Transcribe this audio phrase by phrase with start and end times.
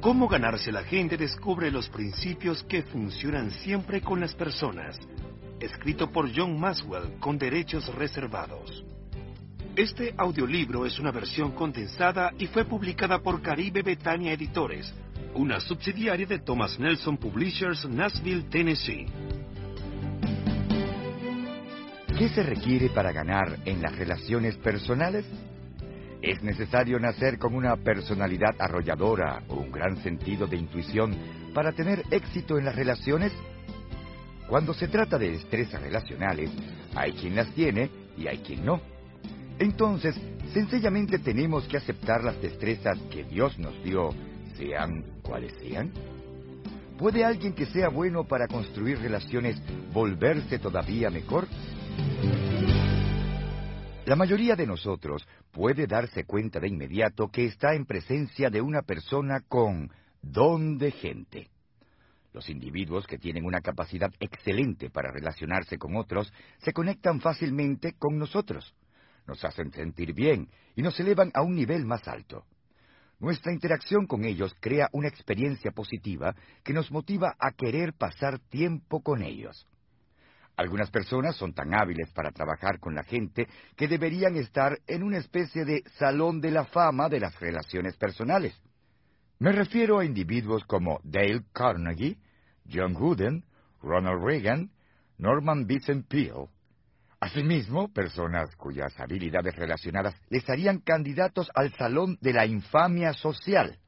[0.00, 4.98] Cómo ganarse la gente descubre los principios que funcionan siempre con las personas.
[5.60, 8.82] Escrito por John Maswell con derechos reservados.
[9.76, 14.90] Este audiolibro es una versión condensada y fue publicada por Caribe Betania Editores,
[15.34, 19.04] una subsidiaria de Thomas Nelson Publishers, Nashville, Tennessee.
[22.18, 25.26] ¿Qué se requiere para ganar en las relaciones personales?
[26.22, 31.16] ¿Es necesario nacer con una personalidad arrolladora o un gran sentido de intuición
[31.54, 33.32] para tener éxito en las relaciones?
[34.46, 36.50] Cuando se trata de destrezas relacionales,
[36.94, 37.88] hay quien las tiene
[38.18, 38.82] y hay quien no.
[39.58, 40.14] Entonces,
[40.52, 44.10] sencillamente tenemos que aceptar las destrezas que Dios nos dio,
[44.58, 45.90] sean cuales sean.
[46.98, 49.56] ¿Puede alguien que sea bueno para construir relaciones
[49.94, 51.46] volverse todavía mejor?
[54.10, 58.82] La mayoría de nosotros puede darse cuenta de inmediato que está en presencia de una
[58.82, 59.88] persona con
[60.20, 61.48] don de gente.
[62.32, 68.18] Los individuos que tienen una capacidad excelente para relacionarse con otros se conectan fácilmente con
[68.18, 68.74] nosotros,
[69.28, 72.46] nos hacen sentir bien y nos elevan a un nivel más alto.
[73.20, 79.02] Nuestra interacción con ellos crea una experiencia positiva que nos motiva a querer pasar tiempo
[79.04, 79.68] con ellos.
[80.60, 85.16] Algunas personas son tan hábiles para trabajar con la gente que deberían estar en una
[85.16, 88.60] especie de salón de la fama de las relaciones personales.
[89.38, 92.18] Me refiero a individuos como Dale Carnegie,
[92.70, 93.42] John Wooden,
[93.80, 94.70] Ronald Reagan,
[95.16, 96.48] Norman Vincent Peale.
[97.20, 103.78] Asimismo, personas cuyas habilidades relacionadas les harían candidatos al Salón de la Infamia Social.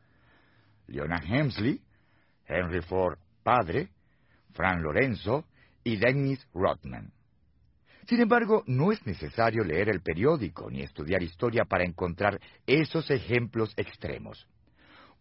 [0.87, 1.83] Leonard Hemsley,
[2.47, 3.91] Henry Ford padre,
[4.55, 5.45] Fran Lorenzo,
[5.85, 7.13] y Dennis Rodman.
[8.07, 13.73] Sin embargo, no es necesario leer el periódico ni estudiar historia para encontrar esos ejemplos
[13.77, 14.47] extremos.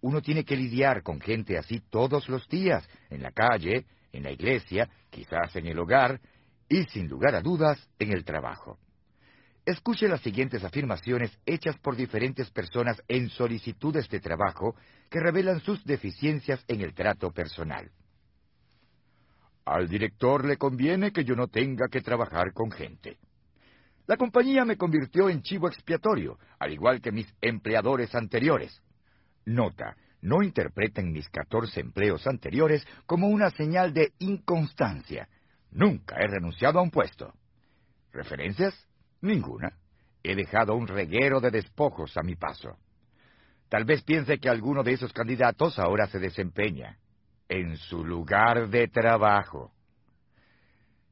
[0.02, 4.32] Uno tiene que lidiar con gente así todos los días, en la calle, en la
[4.32, 6.20] iglesia, quizás en el hogar
[6.68, 8.80] y, sin lugar a dudas, en el trabajo.
[9.64, 14.76] Escuche las siguientes afirmaciones hechas por diferentes personas en solicitudes de trabajo
[15.10, 17.92] que revelan sus deficiencias en el trato personal.
[19.66, 23.18] Al director le conviene que yo no tenga que trabajar con gente.
[24.08, 28.82] La compañía me convirtió en chivo expiatorio, al igual que mis empleadores anteriores.
[29.46, 35.30] Nota, no interpreten mis catorce empleos anteriores como una señal de inconstancia.
[35.72, 37.34] Nunca he renunciado a un puesto.
[38.12, 38.88] ¿Referencias?
[39.22, 39.78] Ninguna.
[40.24, 42.78] He dejado un reguero de despojos a mi paso.
[43.70, 46.98] Tal vez piense que alguno de esos candidatos ahora se desempeña
[47.52, 49.74] en su lugar de trabajo.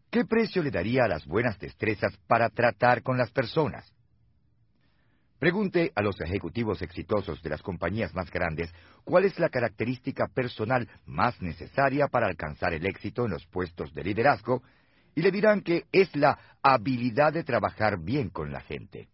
[0.10, 3.94] ¿Qué precio le daría a las buenas destrezas para tratar con las personas?
[5.38, 8.74] Pregunte a los ejecutivos exitosos de las compañías más grandes
[9.04, 14.04] cuál es la característica personal más necesaria para alcanzar el éxito en los puestos de
[14.06, 14.64] liderazgo
[15.16, 19.10] y le dirán que es la habilidad de trabajar bien con la gente.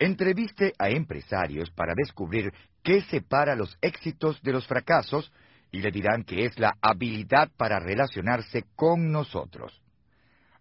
[0.00, 2.52] Entreviste a empresarios para descubrir
[2.82, 5.32] qué separa los éxitos de los fracasos
[5.72, 9.82] y le dirán que es la habilidad para relacionarse con nosotros.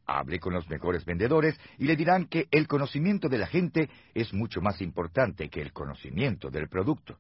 [0.07, 4.33] Hable con los mejores vendedores y le dirán que el conocimiento de la gente es
[4.33, 7.17] mucho más importante que el conocimiento del producto.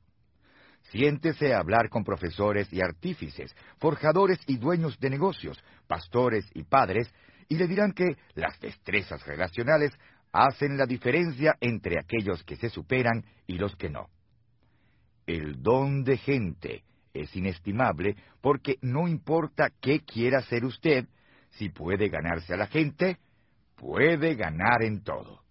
[0.89, 7.13] Siéntese a hablar con profesores y artífices, forjadores y dueños de negocios, pastores y padres,
[7.49, 9.91] y le dirán que las destrezas relacionales
[10.31, 14.07] hacen la diferencia entre aquellos que se superan y los que no.
[15.27, 16.83] El don de gente
[17.13, 21.07] es inestimable porque no importa qué quiera hacer usted,
[21.51, 23.17] si puede ganarse a la gente,
[23.75, 25.41] puede ganar en todo.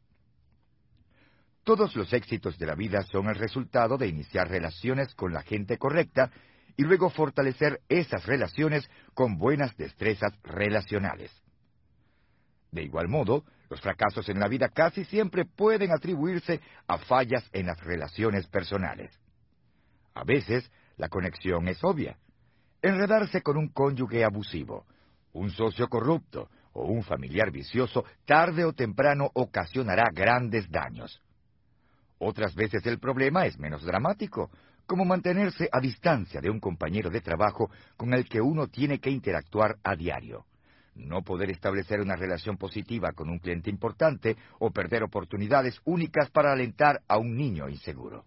[1.65, 5.77] Todos los éxitos de la vida son el resultado de iniciar relaciones con la gente
[5.77, 6.31] correcta
[6.77, 11.31] y luego fortalecer esas relaciones con buenas destrezas relacionales.
[12.73, 17.67] De igual modo, los fracasos en la vida casi siempre pueden atribuirse a fallas en
[17.67, 19.13] las relaciones personales.
[20.15, 20.71] A veces,
[21.01, 22.19] la conexión es obvia.
[22.83, 24.85] Enredarse con un cónyuge abusivo,
[25.33, 31.23] un socio corrupto o un familiar vicioso tarde o temprano ocasionará grandes daños.
[32.19, 34.51] Otras veces el problema es menos dramático,
[34.85, 39.11] como mantenerse a distancia de un compañero de trabajo con el que uno tiene que
[39.11, 40.45] interactuar a diario.
[40.95, 46.53] No poder establecer una relación positiva con un cliente importante o perder oportunidades únicas para
[46.53, 48.27] alentar a un niño inseguro.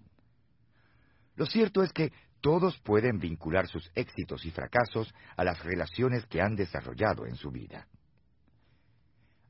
[1.35, 2.11] Lo cierto es que
[2.43, 7.49] todos pueden vincular sus éxitos y fracasos a las relaciones que han desarrollado en su
[7.51, 7.87] vida.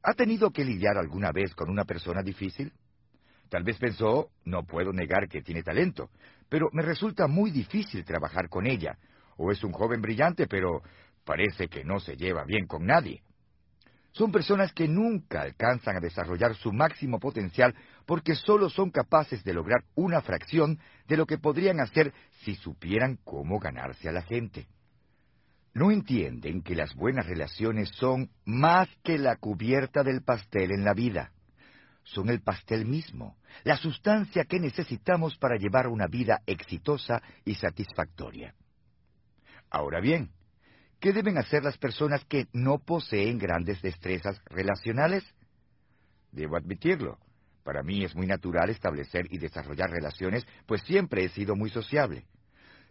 [0.04, 2.72] ¿Ha tenido que lidiar alguna vez con una persona difícil?
[3.50, 6.12] Tal vez pensó, no puedo negar que tiene talento,
[6.48, 8.96] pero me resulta muy difícil trabajar con ella.
[9.38, 10.84] O es un joven brillante, pero
[11.26, 13.24] parece que no se lleva bien con nadie.
[14.12, 17.74] Son personas que nunca alcanzan a desarrollar su máximo potencial
[18.06, 22.14] porque solo son capaces de lograr una fracción de lo que podrían hacer
[22.44, 24.68] si supieran cómo ganarse a la gente.
[25.74, 30.94] No entienden que las buenas relaciones son más que la cubierta del pastel en la
[30.94, 31.32] vida.
[32.04, 38.54] Son el pastel mismo, la sustancia que necesitamos para llevar una vida exitosa y satisfactoria.
[39.70, 40.30] Ahora bien,
[41.04, 45.22] ¿Qué deben hacer las personas que no poseen grandes destrezas relacionales?
[46.32, 47.18] Debo admitirlo.
[47.64, 52.26] Para mí es muy natural establecer y desarrollar relaciones, pues siempre he sido muy sociable.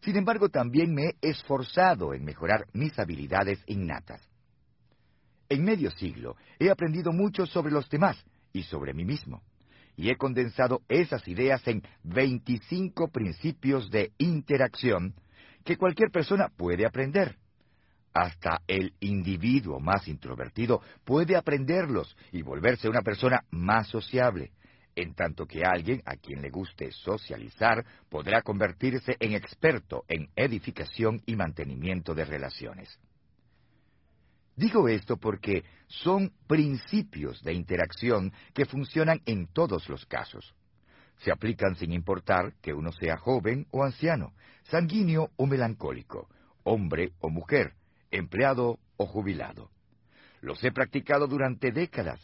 [0.00, 4.20] Sin embargo, también me he esforzado en mejorar mis habilidades innatas.
[5.48, 8.16] En medio siglo he aprendido mucho sobre los demás
[8.52, 9.42] y sobre mí mismo,
[9.96, 15.14] y he condensado esas ideas en 25 principios de interacción
[15.64, 17.36] que cualquier persona puede aprender.
[18.14, 24.52] Hasta el individuo más introvertido puede aprenderlos y volverse una persona más sociable,
[24.94, 31.22] en tanto que alguien a quien le guste socializar podrá convertirse en experto en edificación
[31.26, 32.98] y mantenimiento de relaciones.
[34.54, 40.54] Digo esto porque son principios de interacción que funcionan en todos los casos.
[41.18, 44.34] Se aplican sin importar que uno sea joven o anciano,
[44.64, 46.28] sanguíneo o melancólico,
[46.64, 47.74] hombre o mujer,
[48.10, 49.70] empleado o jubilado.
[50.40, 52.20] Los he practicado durante décadas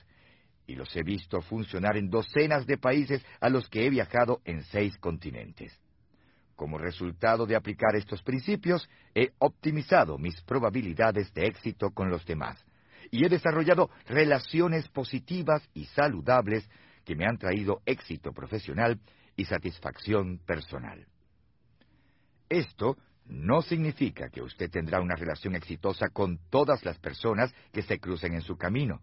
[0.68, 4.62] y los he visto funcionar en docenas de países a los que he viajado en
[4.64, 5.76] seis continentes.
[6.54, 12.62] Como resultado de aplicar estos principios, he optimizado mis probabilidades de éxito con los demás
[13.10, 16.68] y he desarrollado relaciones positivas y saludables
[17.04, 19.00] que me han traído éxito profesional
[19.36, 21.06] y satisfacción personal.
[22.50, 27.98] Esto no significa que usted tendrá una relación exitosa con todas las personas que se
[27.98, 29.00] crucen en su camino,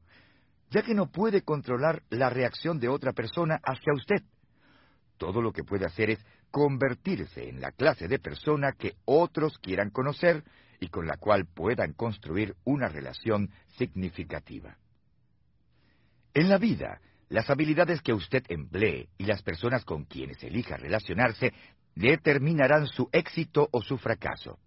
[0.76, 4.22] ya que no puede controlar la reacción de otra persona hacia usted.
[5.18, 6.20] Todo lo que puede hacer es
[6.52, 10.44] convertirse en la clase de persona que otros quieran conocer
[10.82, 14.78] y con la cual puedan construir una relación significativa.
[16.34, 17.00] En la vida,
[17.30, 21.54] las habilidades que usted emplee y las personas con quienes elija relacionarse
[21.96, 24.60] determinarán su éxito o su fracaso.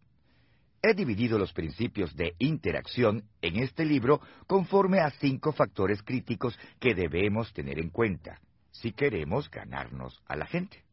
[0.83, 6.95] He dividido los principios de interacción en este libro conforme a cinco factores críticos que
[6.95, 8.41] debemos tener en cuenta
[8.71, 10.85] si queremos ganarnos a la gente.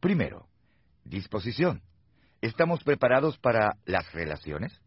[0.00, 0.48] Primero,
[1.04, 1.82] disposición.
[2.40, 4.80] ¿Estamos preparados para las relaciones?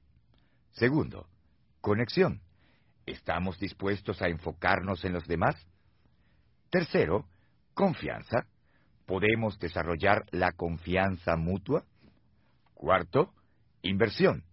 [0.71, 1.29] Segundo,
[1.79, 2.41] conexión.
[3.05, 5.55] ¿Estamos dispuestos a enfocarnos en los demás?
[6.69, 7.29] Tercero,
[7.73, 8.45] confianza.
[9.05, 11.85] ¿Podemos desarrollar la confianza mutua?
[12.73, 13.33] Cuarto,
[13.85, 14.43] inversión.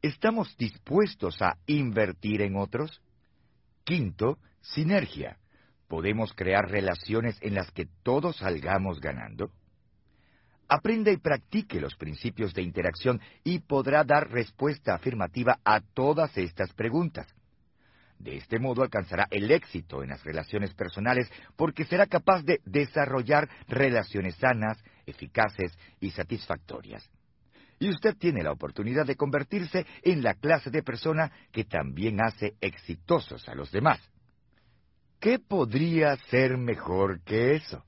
[0.00, 3.00] ¿Estamos dispuestos a invertir en otros?
[3.84, 5.38] Quinto, sinergia.
[5.88, 9.52] ¿Podemos crear relaciones en las que todos salgamos ganando?
[10.68, 16.72] Aprenda y practique los principios de interacción y podrá dar respuesta afirmativa a todas estas
[16.72, 17.26] preguntas.
[18.18, 23.48] De este modo alcanzará el éxito en las relaciones personales porque será capaz de desarrollar
[23.68, 27.10] relaciones sanas, eficaces y satisfactorias.
[27.82, 32.54] Y usted tiene la oportunidad de convertirse en la clase de persona que también hace
[32.60, 33.98] exitosos a los demás.
[35.18, 37.84] ¿Qué podría ser mejor que eso?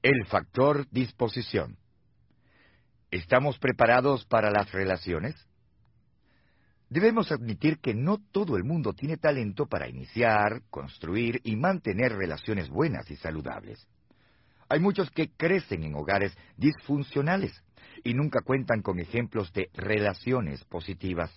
[0.00, 1.76] El factor disposición.
[3.10, 5.36] ¿Estamos preparados para las relaciones?
[6.88, 12.70] Debemos admitir que no todo el mundo tiene talento para iniciar, construir y mantener relaciones
[12.70, 13.86] buenas y saludables.
[14.72, 17.52] Hay muchos que crecen en hogares disfuncionales
[18.02, 21.30] y nunca cuentan con ejemplos de relaciones positivas.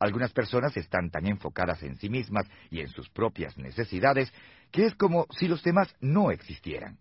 [0.00, 4.32] Algunas personas están tan enfocadas en sí mismas y en sus propias necesidades
[4.72, 6.98] que es como si los demás no existieran.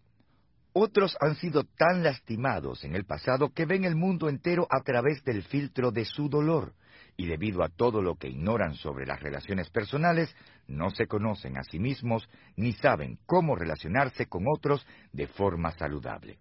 [0.73, 5.23] Otros han sido tan lastimados en el pasado que ven el mundo entero a través
[5.23, 6.75] del filtro de su dolor,
[7.21, 10.35] y debido a todo lo que ignoran sobre las relaciones personales,
[10.67, 16.39] no se conocen a sí mismos ni saben cómo relacionarse con otros de forma saludable.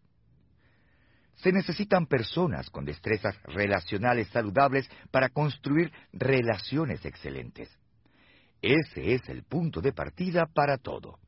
[1.35, 7.69] Se necesitan personas con destrezas relacionales saludables para construir relaciones excelentes.
[8.63, 11.19] Ese es el punto de partida para todo.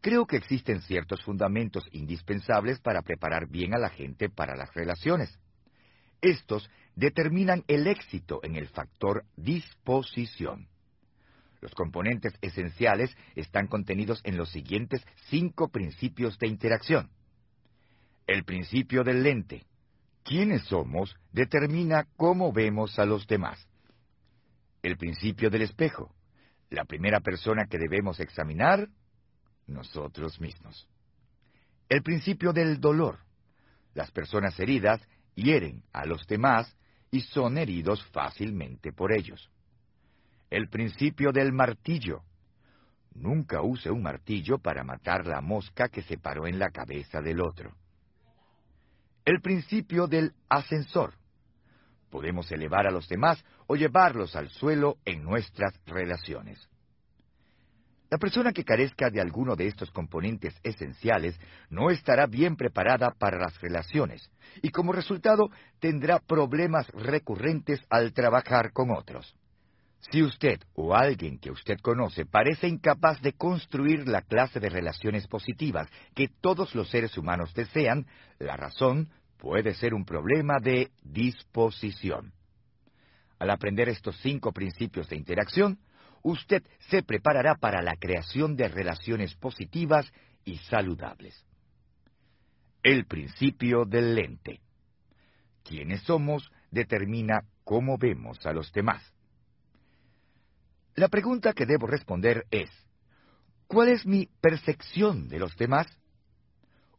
[0.00, 5.38] Creo que existen ciertos fundamentos indispensables para preparar bien a la gente para las relaciones.
[6.20, 10.68] Estos determinan el éxito en el factor disposición.
[11.60, 17.10] Los componentes esenciales están contenidos en los siguientes cinco principios de interacción.
[18.26, 19.64] El principio del lente.
[20.22, 23.66] Quiénes somos determina cómo vemos a los demás.
[24.82, 26.14] El principio del espejo.
[26.70, 28.88] La primera persona que debemos examinar,
[29.66, 30.88] nosotros mismos.
[31.88, 33.18] El principio del dolor.
[33.94, 35.00] Las personas heridas
[35.42, 36.76] hieren a los demás
[37.10, 39.50] y son heridos fácilmente por ellos.
[40.50, 42.22] El principio del martillo.
[43.14, 47.40] Nunca use un martillo para matar la mosca que se paró en la cabeza del
[47.40, 47.74] otro.
[49.24, 51.14] El principio del ascensor.
[52.10, 56.68] Podemos elevar a los demás o llevarlos al suelo en nuestras relaciones.
[58.10, 61.38] La persona que carezca de alguno de estos componentes esenciales
[61.68, 64.30] no estará bien preparada para las relaciones
[64.62, 69.34] y como resultado tendrá problemas recurrentes al trabajar con otros.
[70.10, 75.26] Si usted o alguien que usted conoce parece incapaz de construir la clase de relaciones
[75.26, 78.06] positivas que todos los seres humanos desean,
[78.38, 82.32] la razón puede ser un problema de disposición.
[83.38, 85.78] Al aprender estos cinco principios de interacción,
[86.22, 90.10] usted se preparará para la creación de relaciones positivas
[90.44, 91.44] y saludables.
[92.82, 94.60] El principio del lente.
[95.64, 99.02] Quienes somos determina cómo vemos a los demás.
[100.94, 102.70] La pregunta que debo responder es,
[103.66, 105.86] ¿cuál es mi percepción de los demás?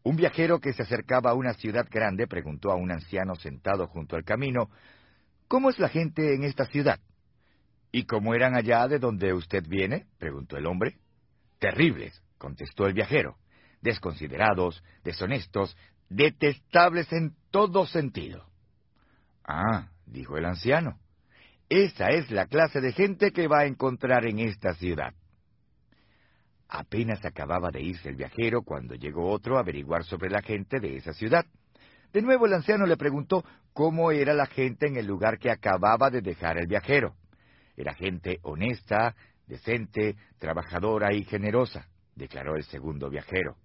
[0.04, 4.16] Un viajero que se acercaba a una ciudad grande preguntó a un anciano sentado junto
[4.16, 4.70] al camino,
[5.50, 7.00] ¿Cómo es la gente en esta ciudad?
[7.92, 10.06] ¿Y cómo eran allá de donde usted viene?
[10.18, 10.98] preguntó el hombre.
[11.60, 13.38] Terribles, contestó el viajero.
[13.82, 15.76] Desconsiderados, deshonestos,
[16.10, 18.46] detestables en todo sentido.
[19.44, 21.00] Ah, dijo el anciano.
[21.70, 25.14] Esa es la clase de gente que va a encontrar en esta ciudad.
[26.68, 30.98] Apenas acababa de irse el viajero cuando llegó otro a averiguar sobre la gente de
[30.98, 31.46] esa ciudad.
[32.14, 33.44] De nuevo el anciano le preguntó
[33.74, 37.16] cómo era la gente en el lugar que acababa de dejar el viajero.
[37.80, 39.16] Era gente honesta,
[39.48, 43.56] decente, trabajadora y generosa, declaró el segundo viajero.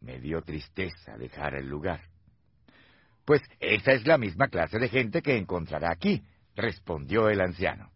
[0.00, 2.00] Me dio tristeza dejar el lugar.
[3.24, 6.24] Pues esa es la misma clase de gente que encontrará aquí,
[6.56, 7.92] respondió el anciano.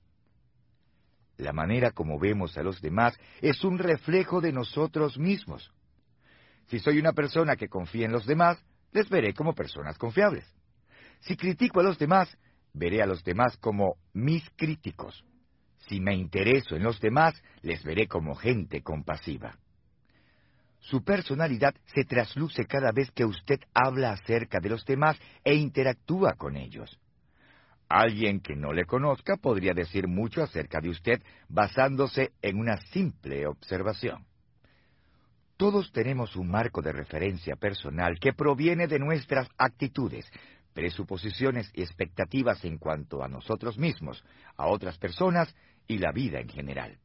[1.38, 5.72] La manera como vemos a los demás es un reflejo de nosotros mismos.
[6.68, 10.46] Si soy una persona que confía en los demás, les veré como personas confiables.
[11.22, 12.38] Si critico a los demás,
[12.74, 15.24] veré a los demás como mis críticos.
[15.88, 19.56] Si me intereso en los demás, les veré como gente compasiva.
[20.80, 26.34] Su personalidad se trasluce cada vez que usted habla acerca de los demás e interactúa
[26.34, 26.98] con ellos.
[27.88, 33.46] Alguien que no le conozca podría decir mucho acerca de usted basándose en una simple
[33.46, 34.26] observación.
[35.56, 40.26] Todos tenemos un marco de referencia personal que proviene de nuestras actitudes,
[40.74, 44.22] presuposiciones y expectativas en cuanto a nosotros mismos,
[44.56, 45.54] a otras personas
[45.86, 46.98] y la vida en general.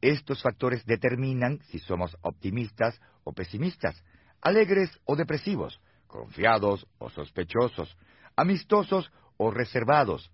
[0.00, 4.04] Estos factores determinan si somos optimistas o pesimistas,
[4.42, 7.96] alegres o depresivos, confiados o sospechosos,
[8.36, 10.30] amistosos o reservados,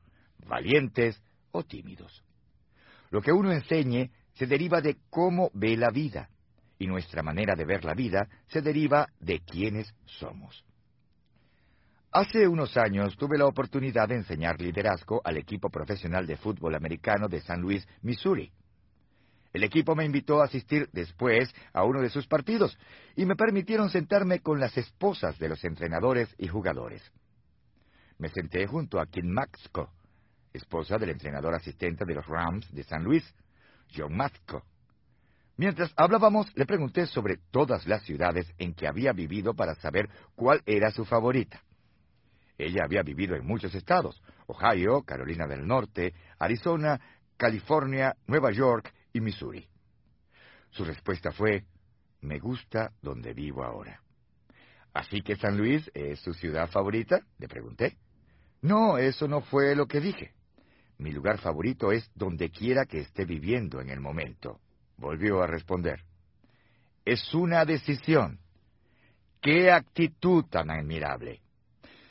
[0.47, 1.23] valientes
[1.53, 2.25] o tímidos.
[3.11, 6.31] Lo que uno enseñe se deriva de cómo ve la vida,
[6.79, 10.65] y nuestra manera de ver la vida se deriva de quiénes somos.
[12.15, 17.27] Hace unos años tuve la oportunidad de enseñar liderazgo al equipo profesional de fútbol americano
[17.27, 18.53] de San Luis, Missouri.
[19.51, 22.79] El equipo me invitó a asistir después a uno de sus partidos
[23.17, 27.03] y me permitieron sentarme con las esposas de los entrenadores y jugadores.
[28.19, 29.91] Me senté junto a Kim Maxco,
[30.53, 33.25] esposa del entrenador asistente de los Rams de San Luis,
[33.97, 34.65] John Maxco.
[35.57, 40.61] Mientras hablábamos, le pregunté sobre todas las ciudades en que había vivido para saber cuál
[40.67, 41.63] era su favorita.
[42.65, 47.01] Ella había vivido en muchos estados, Ohio, Carolina del Norte, Arizona,
[47.37, 49.67] California, Nueva York y Missouri.
[50.71, 51.65] Su respuesta fue,
[52.21, 54.01] me gusta donde vivo ahora.
[54.95, 57.21] ¿Así que San Luis es su ciudad favorita?
[57.39, 57.97] le pregunté.
[58.61, 60.33] No, eso no fue lo que dije.
[60.99, 64.61] Mi lugar favorito es donde quiera que esté viviendo en el momento,
[64.97, 66.05] volvió a responder.
[67.05, 68.39] Es una decisión.
[69.41, 71.42] ¡Qué actitud tan admirable!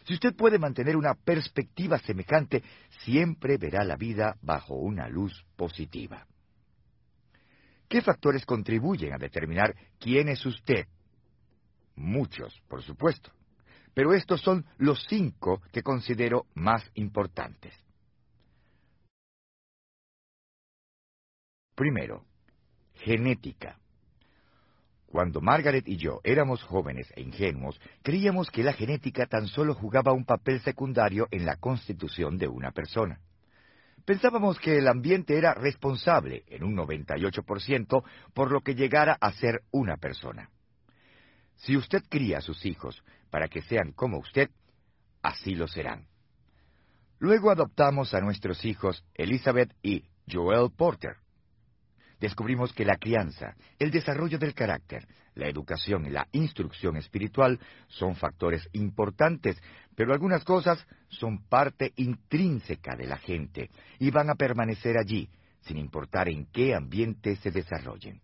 [0.05, 2.63] Si usted puede mantener una perspectiva semejante,
[3.03, 6.25] siempre verá la vida bajo una luz positiva.
[7.87, 10.87] ¿Qué factores contribuyen a determinar quién es usted?
[11.95, 13.31] Muchos, por supuesto.
[13.93, 17.73] Pero estos son los cinco que considero más importantes.
[21.75, 22.25] Primero,
[22.95, 23.77] genética.
[25.11, 30.13] Cuando Margaret y yo éramos jóvenes e ingenuos, creíamos que la genética tan solo jugaba
[30.13, 33.19] un papel secundario en la constitución de una persona.
[34.05, 38.03] Pensábamos que el ambiente era responsable, en un 98%,
[38.33, 40.49] por lo que llegara a ser una persona.
[41.57, 44.49] Si usted cría a sus hijos para que sean como usted,
[45.21, 46.07] así lo serán.
[47.19, 51.17] Luego adoptamos a nuestros hijos Elizabeth y Joel Porter
[52.21, 58.15] descubrimos que la crianza, el desarrollo del carácter, la educación y la instrucción espiritual son
[58.15, 59.61] factores importantes,
[59.95, 65.29] pero algunas cosas son parte intrínseca de la gente y van a permanecer allí,
[65.61, 68.21] sin importar en qué ambiente se desarrollen.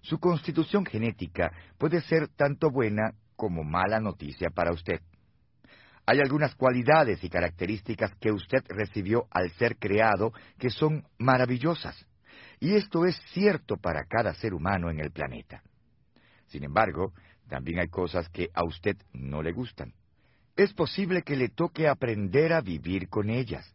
[0.00, 5.00] Su constitución genética puede ser tanto buena como mala noticia para usted.
[6.06, 12.06] Hay algunas cualidades y características que usted recibió al ser creado que son maravillosas
[12.64, 15.62] y esto es cierto para cada ser humano en el planeta.
[16.46, 17.12] Sin embargo,
[17.46, 19.92] también hay cosas que a usted no le gustan.
[20.56, 23.70] Es posible que le toque aprender a vivir con ellas,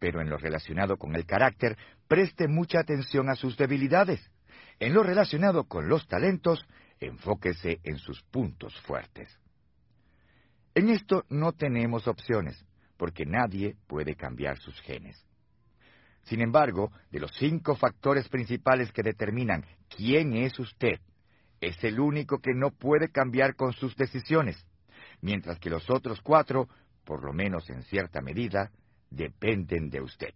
[0.00, 4.20] pero en lo relacionado con el carácter, preste mucha atención a sus debilidades.
[4.80, 6.66] En lo relacionado con los talentos,
[6.98, 9.38] enfóquese en sus puntos fuertes.
[10.74, 15.24] En esto no tenemos opciones, porque nadie puede cambiar sus genes.
[16.28, 21.00] Sin embargo, de los cinco factores principales que determinan quién es usted,
[21.60, 24.62] es el único que no puede cambiar con sus decisiones,
[25.22, 26.68] mientras que los otros cuatro,
[27.04, 28.70] por lo menos en cierta medida,
[29.10, 30.34] dependen de usted.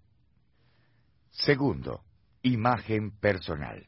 [1.31, 2.03] Segundo,
[2.41, 3.87] imagen personal.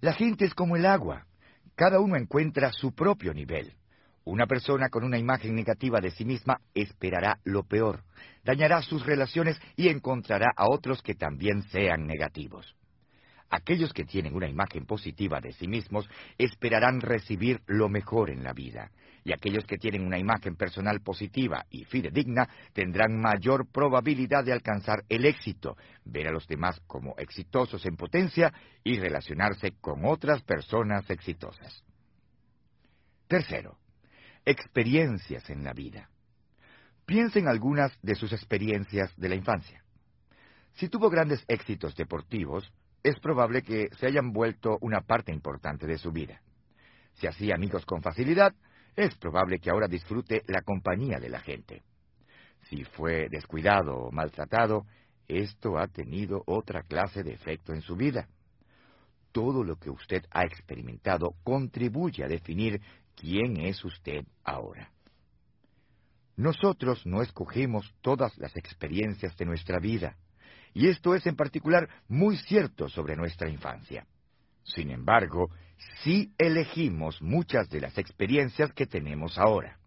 [0.00, 1.26] La gente es como el agua.
[1.74, 3.74] Cada uno encuentra su propio nivel.
[4.24, 8.04] Una persona con una imagen negativa de sí misma esperará lo peor,
[8.44, 12.76] dañará sus relaciones y encontrará a otros que también sean negativos.
[13.48, 16.08] Aquellos que tienen una imagen positiva de sí mismos
[16.38, 18.92] esperarán recibir lo mejor en la vida,
[19.24, 25.02] y aquellos que tienen una imagen personal positiva y fidedigna tendrán mayor probabilidad de alcanzar
[25.08, 28.52] el éxito, ver a los demás como exitosos en potencia
[28.84, 31.82] y relacionarse con otras personas exitosas.
[33.26, 33.79] Tercero,
[34.44, 36.08] experiencias en la vida.
[37.06, 39.82] Piense en algunas de sus experiencias de la infancia.
[40.74, 42.72] Si tuvo grandes éxitos deportivos,
[43.02, 46.40] es probable que se hayan vuelto una parte importante de su vida.
[47.14, 48.54] Si hacía amigos con facilidad,
[48.96, 51.82] es probable que ahora disfrute la compañía de la gente.
[52.68, 54.86] Si fue descuidado o maltratado,
[55.28, 58.28] esto ha tenido otra clase de efecto en su vida.
[59.32, 62.80] Todo lo que usted ha experimentado contribuye a definir
[63.20, 64.90] quién es usted ahora.
[66.36, 70.16] Nosotros no escogemos todas las experiencias de nuestra vida,
[70.72, 74.06] y esto es en particular muy cierto sobre nuestra infancia.
[74.64, 75.50] Sin embargo,
[76.02, 79.78] sí elegimos muchas de las experiencias que tenemos ahora.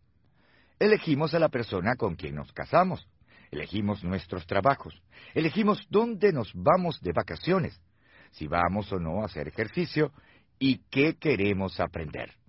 [0.77, 3.07] Elegimos a la persona con quien nos casamos,
[3.49, 5.01] elegimos nuestros trabajos,
[5.33, 7.79] elegimos dónde nos vamos de vacaciones,
[8.31, 10.11] si vamos o no a hacer ejercicio
[10.59, 12.42] y qué queremos aprender.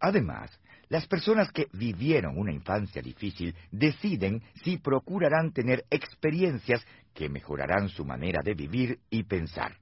[0.00, 0.50] Además,
[0.88, 8.04] las personas que vivieron una infancia difícil deciden si procurarán tener experiencias que mejorarán su
[8.04, 9.78] manera de vivir y pensar.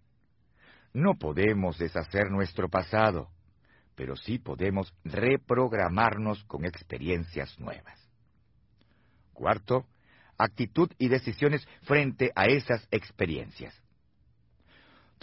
[0.92, 3.28] No podemos deshacer nuestro pasado,
[3.96, 8.00] pero sí podemos reprogramarnos con experiencias nuevas.
[9.32, 9.86] Cuarto,
[10.38, 13.83] actitud y decisiones frente a esas experiencias.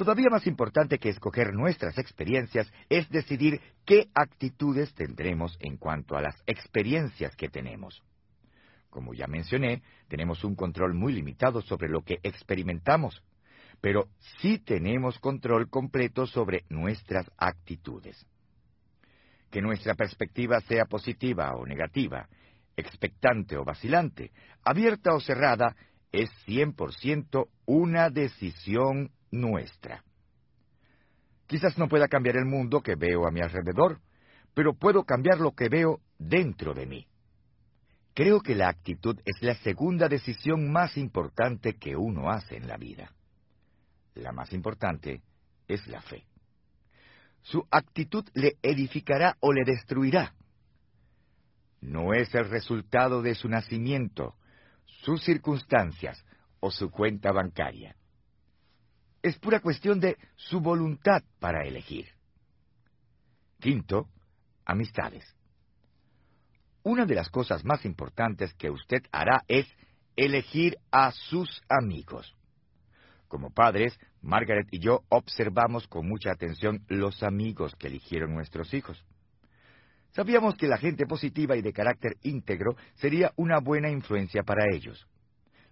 [0.01, 6.23] Todavía más importante que escoger nuestras experiencias es decidir qué actitudes tendremos en cuanto a
[6.23, 8.01] las experiencias que tenemos.
[8.89, 13.21] Como ya mencioné, tenemos un control muy limitado sobre lo que experimentamos,
[13.79, 14.07] pero
[14.39, 18.25] sí tenemos control completo sobre nuestras actitudes.
[19.51, 22.27] Que nuestra perspectiva sea positiva o negativa,
[22.75, 24.31] expectante o vacilante,
[24.63, 25.75] abierta o cerrada,
[26.11, 30.03] es 100% una decisión nuestra.
[31.47, 33.99] Quizás no pueda cambiar el mundo que veo a mi alrededor,
[34.53, 37.07] pero puedo cambiar lo que veo dentro de mí.
[38.13, 42.77] Creo que la actitud es la segunda decisión más importante que uno hace en la
[42.77, 43.13] vida.
[44.15, 45.21] La más importante
[45.67, 46.25] es la fe.
[47.41, 50.33] Su actitud le edificará o le destruirá.
[51.79, 54.35] No es el resultado de su nacimiento,
[55.03, 56.23] sus circunstancias
[56.59, 57.95] o su cuenta bancaria
[59.21, 62.07] es pura cuestión de su voluntad para elegir.
[63.59, 64.07] Quinto,
[64.65, 65.23] amistades.
[66.83, 69.67] Una de las cosas más importantes que usted hará es
[70.15, 72.35] elegir a sus amigos.
[73.27, 79.05] Como padres, Margaret y yo observamos con mucha atención los amigos que eligieron nuestros hijos.
[80.11, 85.07] Sabíamos que la gente positiva y de carácter íntegro sería una buena influencia para ellos.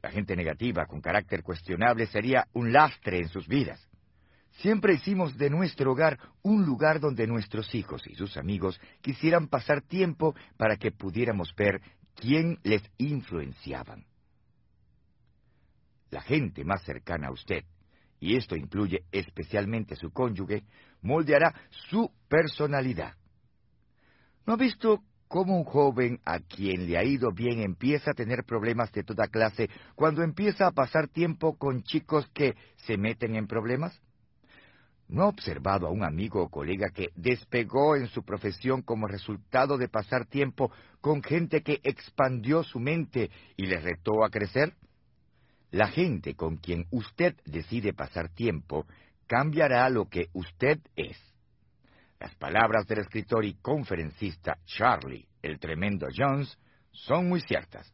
[0.02, 3.86] La gente negativa, con carácter cuestionable, sería un lastre en sus vidas.
[4.62, 9.82] Siempre hicimos de nuestro hogar un lugar donde nuestros hijos y sus amigos quisieran pasar
[9.82, 11.82] tiempo para que pudiéramos ver
[12.16, 14.06] quién les influenciaban.
[16.12, 17.64] La gente más cercana a usted,
[18.20, 20.64] y esto incluye especialmente su cónyuge,
[21.02, 21.54] moldeará
[21.90, 23.16] su personalidad.
[24.46, 28.44] ¿No ha visto cómo un joven a quien le ha ido bien empieza a tener
[28.44, 32.56] problemas de toda clase cuando empieza a pasar tiempo con chicos que
[32.88, 34.02] se meten en problemas?
[35.08, 39.78] ¿No ha observado a un amigo o colega que despegó en su profesión como resultado
[39.78, 44.74] de pasar tiempo con gente que expandió su mente y le retó a crecer?
[45.72, 48.88] La gente con quien usted decide pasar tiempo
[49.28, 51.29] cambiará lo que usted es.
[52.20, 56.58] Las palabras del escritor y conferencista Charlie, el tremendo Jones,
[56.92, 57.94] son muy ciertas.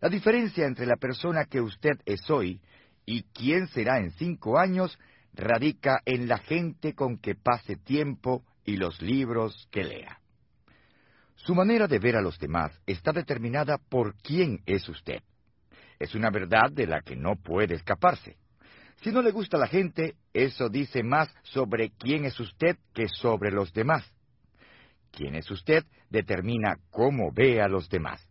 [0.00, 2.60] La diferencia entre la persona que usted es hoy
[3.06, 4.98] y quién será en cinco años
[5.34, 10.20] radica en la gente con que pase tiempo y los libros que lea.
[11.36, 15.22] Su manera de ver a los demás está determinada por quién es usted.
[16.00, 18.36] Es una verdad de la que no puede escaparse.
[19.02, 23.08] Si no le gusta a la gente, eso dice más sobre quién es usted que
[23.08, 24.04] sobre los demás.
[25.12, 28.26] Quién es usted determina cómo ve a los demás.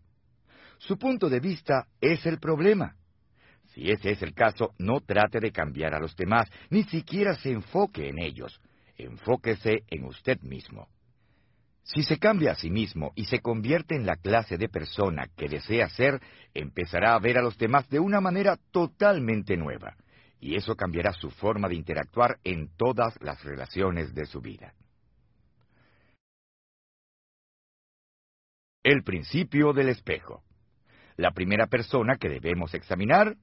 [0.77, 2.95] Su punto de vista es el problema.
[3.73, 7.51] Si ese es el caso, no trate de cambiar a los demás, ni siquiera se
[7.51, 8.59] enfoque en ellos.
[8.97, 10.87] Enfóquese en usted mismo.
[11.83, 15.47] Si se cambia a sí mismo y se convierte en la clase de persona que
[15.47, 16.19] desea ser,
[16.53, 19.95] empezará a ver a los demás de una manera totalmente nueva,
[20.39, 24.73] y eso cambiará su forma de interactuar en todas las relaciones de su vida.
[28.83, 30.43] El principio del espejo.
[31.17, 33.35] La primera persona que debemos examinar,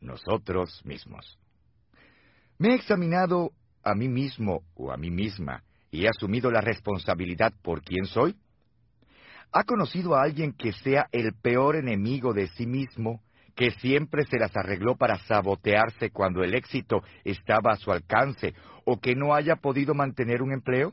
[0.00, 1.38] nosotros mismos.
[2.58, 7.52] ¿Me he examinado a mí mismo o a mí misma y he asumido la responsabilidad
[7.62, 8.36] por quién soy?
[9.52, 13.22] ¿Ha conocido a alguien que sea el peor enemigo de sí mismo,
[13.56, 19.00] que siempre se las arregló para sabotearse cuando el éxito estaba a su alcance o
[19.00, 20.92] que no haya podido mantener un empleo?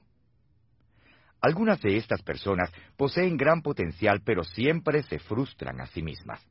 [1.42, 6.42] Algunas de estas personas poseen gran potencial, pero siempre se frustran a sí mismas.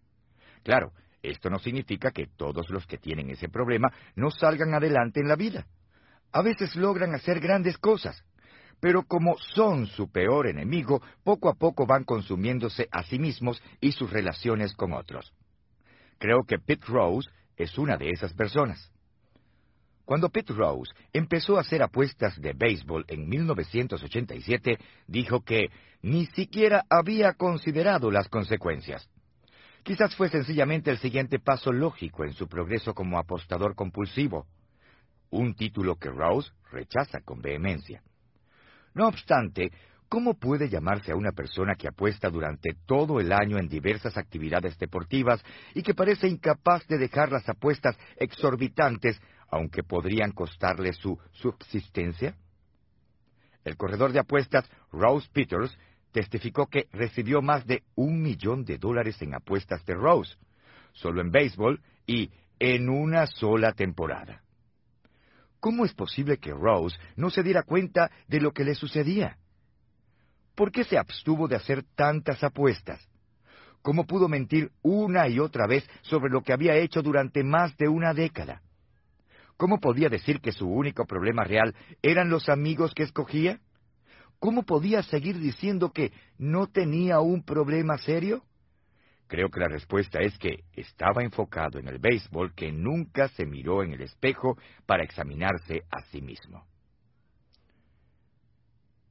[0.63, 5.29] Claro, esto no significa que todos los que tienen ese problema no salgan adelante en
[5.29, 5.67] la vida.
[6.31, 8.23] A veces logran hacer grandes cosas,
[8.81, 13.93] pero como son su peor enemigo, poco a poco van consumiéndose a sí mismos y
[13.93, 15.33] sus relaciones con otros.
[16.23, 18.93] Creo que Pete Rose es una de esas personas.
[20.05, 26.85] Cuando Pete Rose empezó a hacer apuestas de béisbol en 1987, dijo que ni siquiera
[26.89, 29.11] había considerado las consecuencias.
[29.83, 34.47] Quizás fue sencillamente el siguiente paso lógico en su progreso como apostador compulsivo,
[35.31, 38.01] un título que Rose rechaza con vehemencia.
[38.95, 39.73] No obstante,
[40.13, 44.77] ¿cómo puede llamarse a una persona que apuesta durante todo el año en diversas actividades
[44.77, 45.43] deportivas
[45.75, 52.37] y que parece incapaz de dejar las apuestas exorbitantes, aunque podrían costarle su subsistencia?
[53.65, 55.75] El corredor de apuestas Rose Peters
[56.13, 60.37] testificó que recibió más de un millón de dólares en apuestas de Rose,
[60.93, 64.43] solo en béisbol y en una sola temporada.
[65.59, 69.39] ¿Cómo es posible que Rose no se diera cuenta de lo que le sucedía?
[70.55, 73.01] ¿Por qué se abstuvo de hacer tantas apuestas?
[73.81, 77.89] ¿Cómo pudo mentir una y otra vez sobre lo que había hecho durante más de
[77.89, 78.63] una década?
[79.57, 83.61] ¿Cómo podía decir que su único problema real eran los amigos que escogía?
[84.39, 88.43] ¿Cómo podía seguir diciendo que no tenía un problema serio?
[89.29, 93.83] Creo que la respuesta es que estaba enfocado en el béisbol que nunca se miró
[93.83, 96.67] en el espejo para examinarse a sí mismo.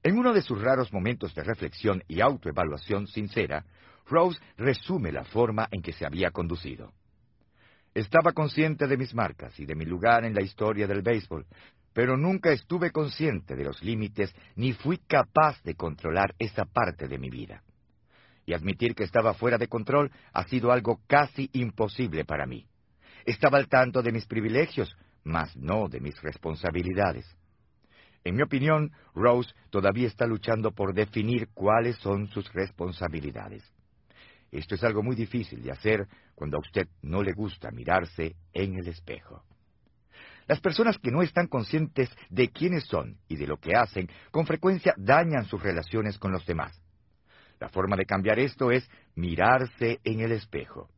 [0.04, 3.66] En uno de sus raros momentos de reflexión y autoevaluación sincera,
[4.08, 6.92] Rose resume la forma en que se había conducido.
[7.94, 11.46] Estaba consciente de mis marcas y de mi lugar en la historia del béisbol,
[11.94, 17.18] pero nunca estuve consciente de los límites ni fui capaz de controlar esa parte de
[17.18, 17.62] mi vida
[18.46, 22.66] y admitir que estaba fuera de control ha sido algo casi imposible para mí.
[23.26, 27.26] Estaba al tanto de mis privilegios, mas no de mis responsabilidades.
[28.24, 33.64] En mi opinión, Rose todavía está luchando por definir cuáles son sus responsabilidades.
[34.52, 38.78] Esto es algo muy difícil de hacer cuando a usted no le gusta mirarse en
[38.78, 39.44] el espejo.
[40.48, 44.46] Las personas que no están conscientes de quiénes son y de lo que hacen, con
[44.46, 46.80] frecuencia dañan sus relaciones con los demás.
[47.60, 50.90] La forma de cambiar esto es mirarse en el espejo.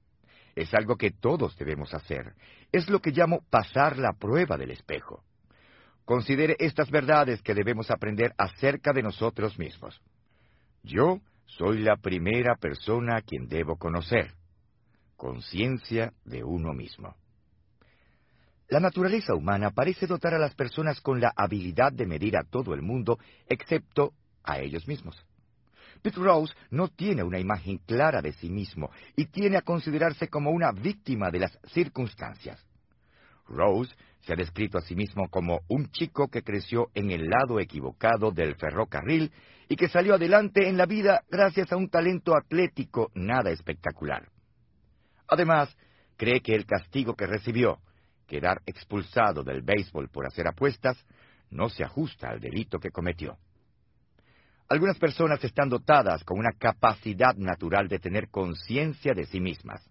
[0.55, 2.33] Es algo que todos debemos hacer.
[2.71, 5.23] Es lo que llamo pasar la prueba del espejo.
[6.05, 10.01] Considere estas verdades que debemos aprender acerca de nosotros mismos.
[10.83, 14.33] Yo soy la primera persona a quien debo conocer.
[15.15, 17.15] Conciencia de uno mismo.
[18.67, 22.73] La naturaleza humana parece dotar a las personas con la habilidad de medir a todo
[22.73, 24.13] el mundo, excepto
[24.43, 25.15] a ellos mismos.
[26.01, 30.51] Pete Rose no tiene una imagen clara de sí mismo y tiene a considerarse como
[30.51, 32.61] una víctima de las circunstancias.
[33.47, 33.93] Rose
[34.25, 38.31] se ha descrito a sí mismo como un chico que creció en el lado equivocado
[38.31, 39.31] del ferrocarril
[39.67, 44.29] y que salió adelante en la vida gracias a un talento atlético nada espectacular.
[45.27, 45.75] Además,
[46.15, 47.79] cree que el castigo que recibió,
[48.27, 50.97] quedar expulsado del béisbol por hacer apuestas,
[51.49, 53.38] no se ajusta al delito que cometió.
[54.69, 59.88] Algunas personas están dotadas con una capacidad natural de tener conciencia de sí mismas.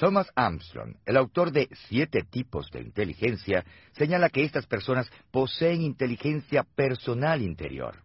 [0.00, 6.62] Thomas Armstrong, el autor de Siete tipos de inteligencia, señala que estas personas poseen inteligencia
[6.62, 7.96] personal interior.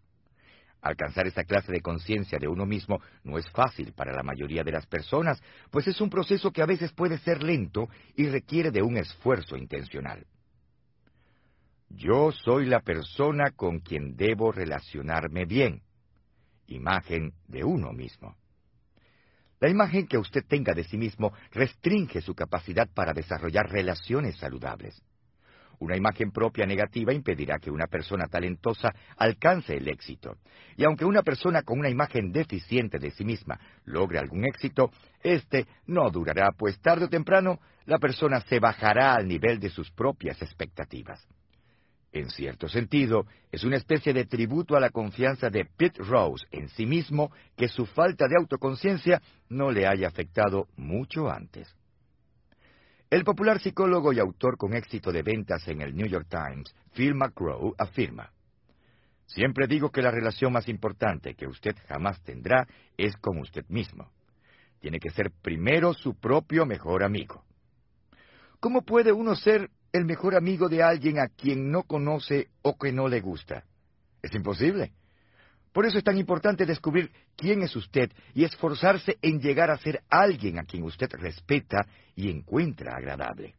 [0.81, 4.73] Alcanzar esta clase de conciencia de uno mismo no es fácil para la mayoría de
[4.73, 8.81] las personas, pues es un proceso que a veces puede ser lento y requiere de
[8.81, 10.27] un esfuerzo intencional.
[11.87, 15.81] Yo soy la persona con quien debo relacionarme bien
[16.67, 18.35] imagen de uno mismo.
[19.59, 25.01] La imagen que usted tenga de sí mismo restringe su capacidad para desarrollar relaciones saludables.
[25.79, 30.37] Una imagen propia negativa impedirá que una persona talentosa alcance el éxito.
[30.77, 34.91] Y aunque una persona con una imagen deficiente de sí misma logre algún éxito,
[35.21, 39.91] éste no durará, pues tarde o temprano la persona se bajará al nivel de sus
[39.91, 41.25] propias expectativas.
[42.15, 46.69] En cierto sentido, es una especie de tributo a la confianza de Pitt Rose en
[46.69, 51.75] sí mismo que su falta de autoconciencia no le haya afectado mucho antes.
[53.09, 57.15] El popular psicólogo y autor con éxito de ventas en el New York Times, Phil
[57.15, 58.31] McGraw, afirma,
[59.25, 64.09] Siempre digo que la relación más importante que usted jamás tendrá es con usted mismo.
[64.79, 67.43] Tiene que ser primero su propio mejor amigo.
[68.61, 72.91] ¿Cómo puede uno ser el mejor amigo de alguien a quien no conoce o que
[72.91, 73.63] no le gusta.
[74.21, 74.91] Es imposible.
[75.71, 80.01] Por eso es tan importante descubrir quién es usted y esforzarse en llegar a ser
[80.09, 83.55] alguien a quien usted respeta y encuentra agradable.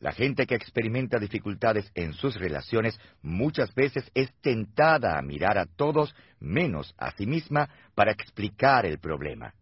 [0.00, 5.64] La gente que experimenta dificultades en sus relaciones muchas veces es tentada a mirar a
[5.64, 9.54] todos menos a sí misma para explicar el problema.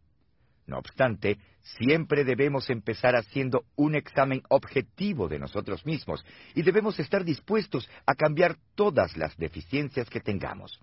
[0.67, 7.25] No obstante, siempre debemos empezar haciendo un examen objetivo de nosotros mismos y debemos estar
[7.25, 10.81] dispuestos a cambiar todas las deficiencias que tengamos.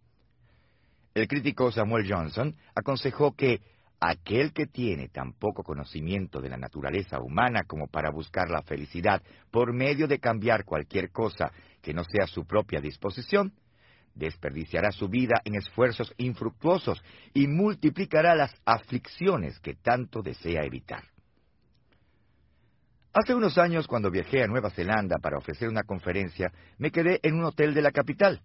[1.14, 3.62] El crítico Samuel Johnson aconsejó que
[4.00, 9.22] aquel que tiene tan poco conocimiento de la naturaleza humana como para buscar la felicidad
[9.52, 13.54] por medio de cambiar cualquier cosa que no sea su propia disposición,
[14.20, 17.02] desperdiciará su vida en esfuerzos infructuosos
[17.34, 21.04] y multiplicará las aflicciones que tanto desea evitar.
[23.12, 27.36] Hace unos años, cuando viajé a Nueva Zelanda para ofrecer una conferencia, me quedé en
[27.36, 28.42] un hotel de la capital.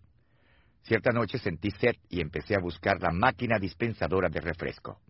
[0.85, 5.01] Cierta noche sentí sed y empecé a buscar la máquina dispensadora de refresco.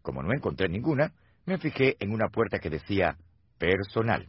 [0.00, 1.12] Como no encontré ninguna,
[1.44, 3.16] me fijé en una puerta que decía
[3.58, 4.28] personal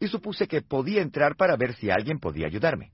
[0.00, 2.92] y supuse que podía entrar para ver si alguien podía ayudarme.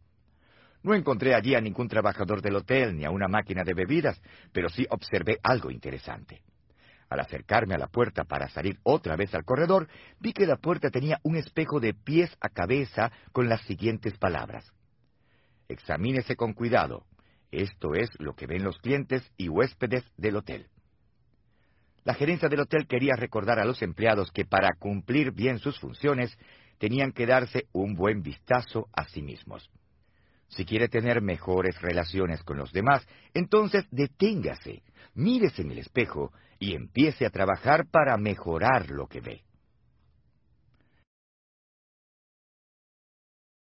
[0.85, 4.21] No encontré allí a ningún trabajador del hotel ni a una máquina de bebidas,
[4.53, 6.43] pero sí observé algo interesante.
[7.09, 9.89] Al acercarme a la puerta para salir otra vez al corredor,
[10.21, 14.71] vi que la puerta tenía un espejo de pies a cabeza con las siguientes palabras.
[15.69, 17.07] Examínese con cuidado.
[17.51, 20.67] Esto es lo que ven los clientes y huéspedes del hotel.
[22.05, 26.37] La gerencia del hotel quería recordar a los empleados que para cumplir bien sus funciones
[26.77, 29.71] tenían que darse un buen vistazo a sí mismos.
[30.55, 36.75] Si quiere tener mejores relaciones con los demás, entonces deténgase, mírese en el espejo y
[36.75, 39.43] empiece a trabajar para mejorar lo que ve.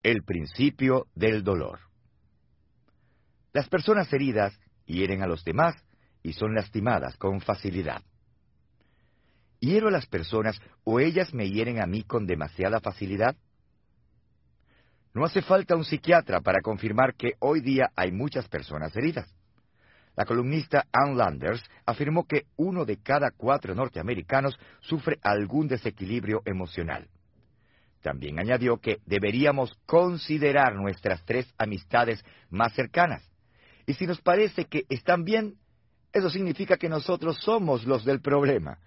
[0.03, 1.79] El principio del dolor.
[3.53, 4.53] Las personas heridas
[4.85, 5.75] hieren a los demás
[6.21, 8.03] y son lastimadas con facilidad.
[9.59, 13.35] ¿Hiero a las personas o ellas me hieren a mí con demasiada facilidad?
[15.13, 19.31] No hace falta un psiquiatra para confirmar que hoy día hay muchas personas heridas.
[20.15, 27.07] La columnista Ann Landers afirmó que uno de cada cuatro norteamericanos sufre algún desequilibrio emocional.
[28.01, 33.23] También añadió que deberíamos considerar nuestras tres amistades más cercanas.
[33.85, 35.55] Y si nos parece que están bien,
[36.11, 38.79] eso significa que nosotros somos los del problema.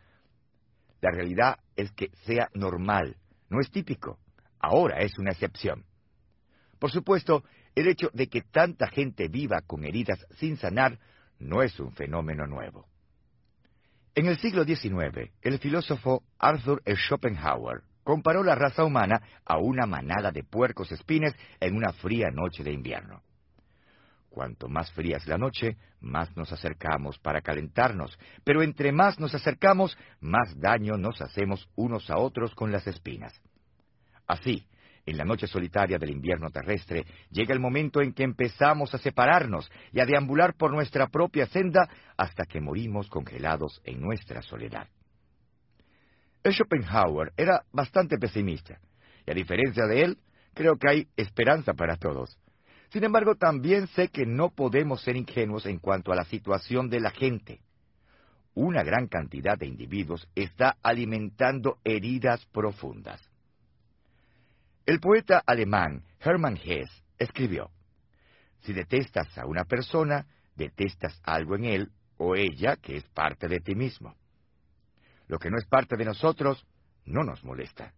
[1.00, 3.16] La realidad es que sea normal,
[3.48, 4.18] no es típico.
[4.58, 5.84] Ahora es una excepción.
[6.78, 10.98] Por supuesto, el hecho de que tanta gente viva con heridas sin sanar
[11.38, 12.86] no es un fenómeno nuevo.
[14.14, 16.96] En el siglo XIX, el filósofo Arthur E.
[16.96, 22.62] Schopenhauer comparó la raza humana a una manada de puercos espines en una fría noche
[22.62, 23.22] de invierno.
[24.30, 29.34] Cuanto más fría es la noche, más nos acercamos para calentarnos, pero entre más nos
[29.34, 33.32] acercamos, más daño nos hacemos unos a otros con las espinas.
[34.26, 34.66] Así,
[35.06, 39.70] en la noche solitaria del invierno terrestre, llega el momento en que empezamos a separarnos
[39.92, 44.88] y a deambular por nuestra propia senda hasta que morimos congelados en nuestra soledad.
[46.44, 48.78] Schopenhauer era bastante pesimista,
[49.26, 50.18] y a diferencia de él,
[50.54, 52.38] creo que hay esperanza para todos.
[52.90, 57.00] Sin embargo, también sé que no podemos ser ingenuos en cuanto a la situación de
[57.00, 57.60] la gente.
[58.54, 63.20] Una gran cantidad de individuos está alimentando heridas profundas.
[64.86, 67.72] El poeta alemán Hermann Hesse escribió,
[68.60, 73.58] Si detestas a una persona, detestas algo en él o ella que es parte de
[73.58, 74.14] ti mismo.
[75.26, 76.64] Lo que no es parte de nosotros
[77.04, 77.94] no nos molesta.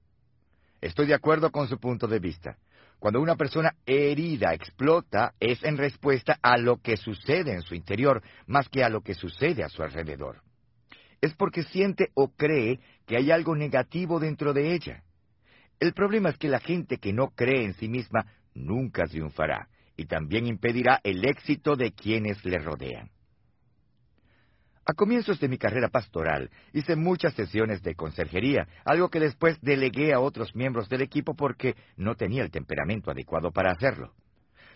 [0.81, 2.57] Estoy de acuerdo con su punto de vista.
[2.99, 8.23] Cuando una persona herida explota es en respuesta a lo que sucede en su interior
[8.47, 10.41] más que a lo que sucede a su alrededor.
[11.21, 15.03] Es porque siente o cree que hay algo negativo dentro de ella.
[15.81, 20.07] El problema es que la gente que no cree en sí misma nunca triunfará y
[20.07, 23.11] también impedirá el éxito de quienes le rodean.
[24.85, 30.15] A comienzos de mi carrera pastoral hice muchas sesiones de conserjería, algo que después delegué
[30.15, 34.15] a otros miembros del equipo porque no tenía el temperamento adecuado para hacerlo.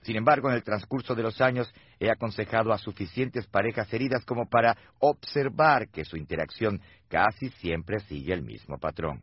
[0.03, 4.49] Sin embargo, en el transcurso de los años he aconsejado a suficientes parejas heridas como
[4.49, 9.23] para observar que su interacción casi siempre sigue el mismo patrón.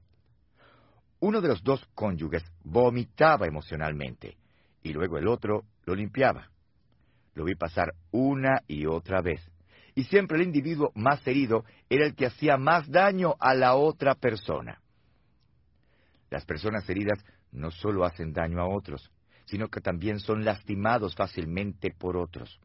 [1.20, 4.38] Uno de los dos cónyuges vomitaba emocionalmente
[4.84, 6.50] y luego el otro lo limpiaba.
[7.36, 9.42] Lo vi pasar una y otra vez
[10.00, 14.16] y siempre el individuo más herido era el que hacía más daño a la otra
[14.16, 14.80] persona.
[16.30, 17.20] Las personas heridas
[17.52, 19.12] no solo hacen daño a otros,
[19.44, 22.62] sino que también son lastimados fácilmente por otros.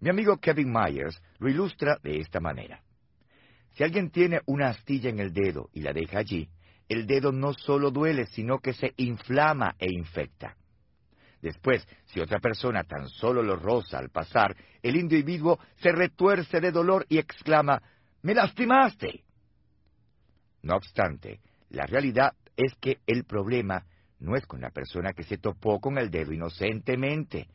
[0.00, 2.82] Mi amigo Kevin Myers lo ilustra de esta manera.
[3.72, 6.50] Si alguien tiene una astilla en el dedo y la deja allí,
[6.90, 10.56] el dedo no solo duele, sino que se inflama e infecta.
[11.40, 16.72] Después, si otra persona tan solo lo roza al pasar, el individuo se retuerce de
[16.72, 17.80] dolor y exclama,
[18.22, 19.22] ¡Me lastimaste!
[20.62, 23.86] No obstante, la realidad es que el problema
[24.18, 27.46] no es con la persona que se topó con el dedo inocentemente,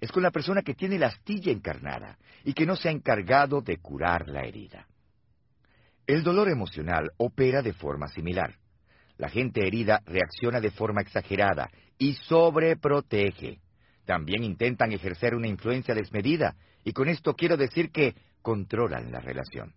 [0.00, 3.62] es con la persona que tiene la astilla encarnada y que no se ha encargado
[3.62, 4.86] de curar la herida.
[6.06, 8.54] El dolor emocional opera de forma similar.
[9.18, 13.60] La gente herida reacciona de forma exagerada y sobreprotege.
[14.04, 19.74] También intentan ejercer una influencia desmedida, y con esto quiero decir que controlan la relación.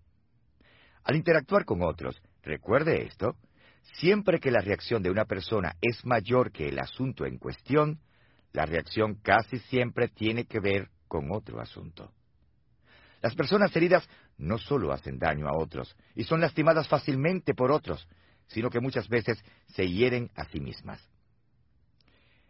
[1.04, 3.36] Al interactuar con otros, recuerde esto,
[3.94, 8.00] siempre que la reacción de una persona es mayor que el asunto en cuestión,
[8.52, 12.12] la reacción casi siempre tiene que ver con otro asunto.
[13.22, 18.08] Las personas heridas no solo hacen daño a otros y son lastimadas fácilmente por otros,
[18.50, 21.02] sino que muchas veces se hieren a sí mismas.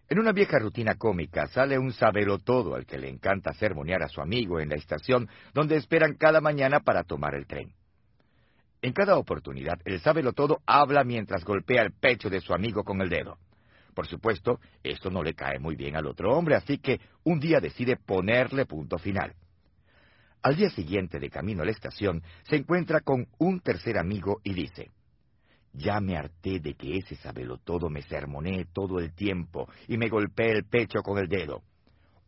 [0.09, 1.93] En una vieja rutina cómica sale un
[2.43, 6.41] todo al que le encanta sermonear a su amigo en la estación donde esperan cada
[6.41, 7.73] mañana para tomar el tren.
[8.81, 10.01] En cada oportunidad, el
[10.33, 13.37] todo habla mientras golpea el pecho de su amigo con el dedo.
[13.93, 17.59] Por supuesto, esto no le cae muy bien al otro hombre, así que un día
[17.59, 19.35] decide ponerle punto final.
[20.41, 24.53] Al día siguiente, de camino a la estación, se encuentra con un tercer amigo y
[24.53, 24.89] dice,
[25.73, 27.17] ya me harté de que ese
[27.63, 31.61] todo me sermonee todo el tiempo y me golpee el pecho con el dedo.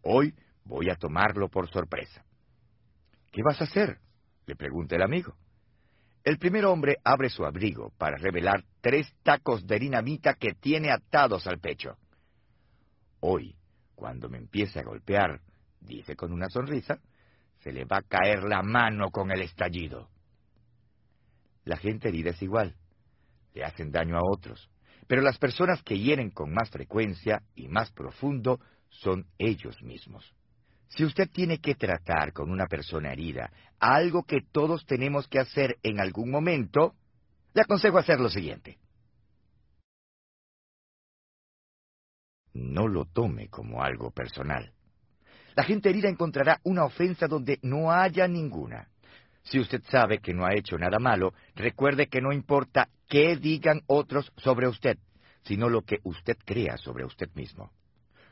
[0.04, 0.34] Hoy
[0.64, 2.24] voy a tomarlo por sorpresa.
[3.32, 4.00] ¿Qué vas a hacer?
[4.46, 5.36] le pregunta el amigo.
[6.24, 11.48] El primer hombre abre su abrigo para revelar tres tacos de dinamita que tiene atados
[11.48, 11.98] al pecho.
[13.22, 13.56] Hoy,
[13.96, 15.42] cuando me empiece a golpear,
[15.80, 17.00] dice con una sonrisa,
[17.60, 20.10] se le va a caer la mano con el estallido.
[21.64, 22.76] La gente herida es igual
[23.54, 24.70] le hacen daño a otros.
[25.08, 30.34] Pero las personas que hieren con más frecuencia y más profundo son ellos mismos.
[30.88, 35.78] Si usted tiene que tratar con una persona herida, algo que todos tenemos que hacer
[35.84, 36.96] en algún momento,
[37.54, 38.78] le aconsejo hacer lo siguiente.
[42.54, 44.74] no lo tome como algo personal.
[45.56, 48.88] La gente herida encontrará una ofensa donde no haya ninguna.
[49.44, 53.82] Si usted sabe que no ha hecho nada malo, recuerde que no importa qué digan
[53.88, 54.98] otros sobre usted,
[55.44, 57.72] sino lo que usted crea sobre usted mismo.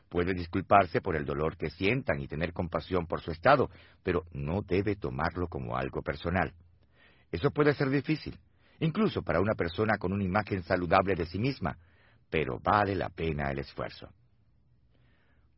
[0.08, 3.70] Puede disculparse por el dolor que sientan y tener compasión por su estado,
[4.02, 6.52] pero no debe tomarlo como algo personal.
[7.30, 8.38] Eso puede ser difícil,
[8.80, 11.78] incluso para una persona con una imagen saludable de sí misma,
[12.28, 14.08] pero vale la pena el esfuerzo.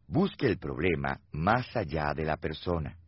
[0.06, 2.98] Busque el problema más allá de la persona.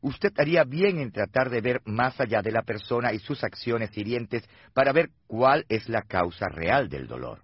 [0.00, 3.96] Usted haría bien en tratar de ver más allá de la persona y sus acciones
[3.96, 7.42] hirientes para ver cuál es la causa real del dolor.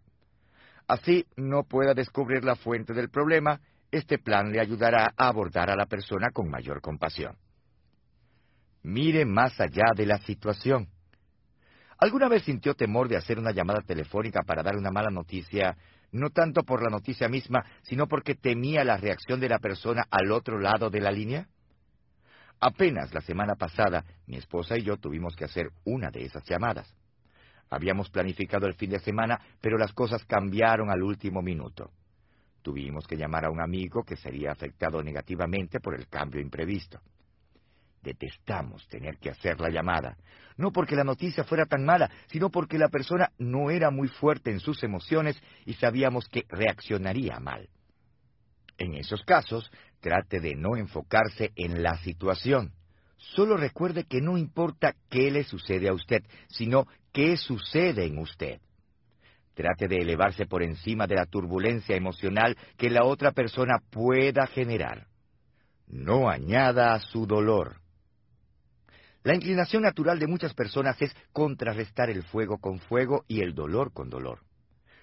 [0.86, 5.76] Así no pueda descubrir la fuente del problema, este plan le ayudará a abordar a
[5.76, 7.36] la persona con mayor compasión.
[8.82, 10.88] Mire más allá de la situación.
[11.98, 15.76] ¿Alguna vez sintió temor de hacer una llamada telefónica para dar una mala noticia,
[16.12, 20.30] no tanto por la noticia misma, sino porque temía la reacción de la persona al
[20.32, 21.48] otro lado de la línea?
[22.67, 26.91] Apenas la semana pasada, mi esposa y yo tuvimos que hacer una de esas llamadas.
[27.69, 31.91] Habíamos planificado el fin de semana, pero las cosas cambiaron al último minuto.
[32.62, 37.01] Tuvimos que llamar a un amigo que sería afectado negativamente por el cambio imprevisto.
[38.01, 40.17] Detestamos tener que hacer la llamada,
[40.57, 44.51] no porque la noticia fuera tan mala, sino porque la persona no era muy fuerte
[44.51, 47.69] en sus emociones y sabíamos que reaccionaría mal.
[48.79, 49.70] En esos casos,
[50.01, 52.72] trate de no enfocarse en la situación.
[53.16, 58.61] Solo recuerde que no importa qué le sucede a usted, sino qué sucede en usted.
[59.55, 65.07] Trate de elevarse por encima de la turbulencia emocional que la otra persona pueda generar.
[65.87, 67.77] No añada a su dolor.
[69.22, 73.93] La inclinación natural de muchas personas es contrarrestar el fuego con fuego y el dolor
[73.93, 74.41] con dolor.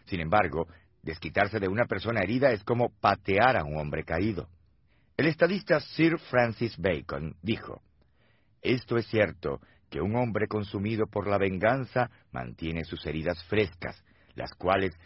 [0.06, 0.68] Sin embargo,
[1.04, 4.50] desquitarse de una persona herida es como patear a un hombre caído.
[5.18, 7.82] El estadista Sir Francis Bacon dijo,
[8.62, 14.04] Esto es cierto, que un hombre consumido por la venganza mantiene sus heridas frescas,
[14.36, 14.98] las cuales,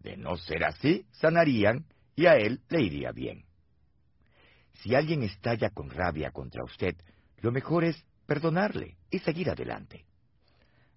[0.00, 3.44] de no ser así, sanarían y a él le iría bien.
[4.74, 6.94] Si alguien estalla con rabia contra usted,
[7.40, 10.04] lo mejor es perdonarle y seguir adelante.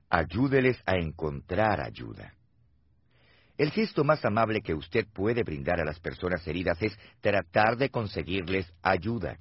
[0.09, 2.33] Ayúdeles a encontrar ayuda.
[3.57, 7.89] El gesto más amable que usted puede brindar a las personas heridas es tratar de
[7.89, 9.39] conseguirles ayuda.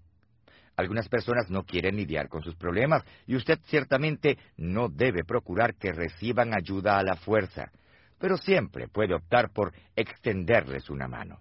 [0.76, 5.92] Algunas personas no quieren lidiar con sus problemas y usted ciertamente no debe procurar que
[5.92, 7.70] reciban ayuda a la fuerza,
[8.18, 11.40] pero siempre puede optar por extenderles una mano.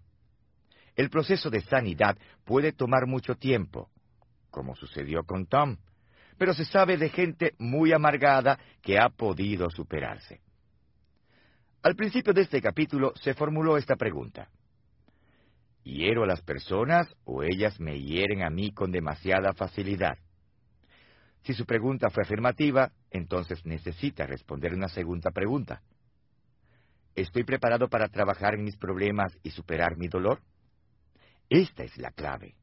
[0.95, 3.89] El proceso de sanidad puede tomar mucho tiempo,
[4.49, 5.78] como sucedió con Tom,
[6.38, 10.45] pero se sabe de gente muy amargada que ha podido superarse.
[11.86, 14.50] Al principio de este capítulo se formuló esta pregunta.
[15.84, 20.18] ¿Hiero a las personas o ellas me hieren a mí con demasiada facilidad?
[21.44, 25.84] Si su pregunta fue afirmativa, entonces necesita responder una segunda pregunta.
[27.14, 30.42] ¿Estoy preparado para trabajar en mis problemas y superar mi dolor?
[31.52, 32.56] Esta es la clave.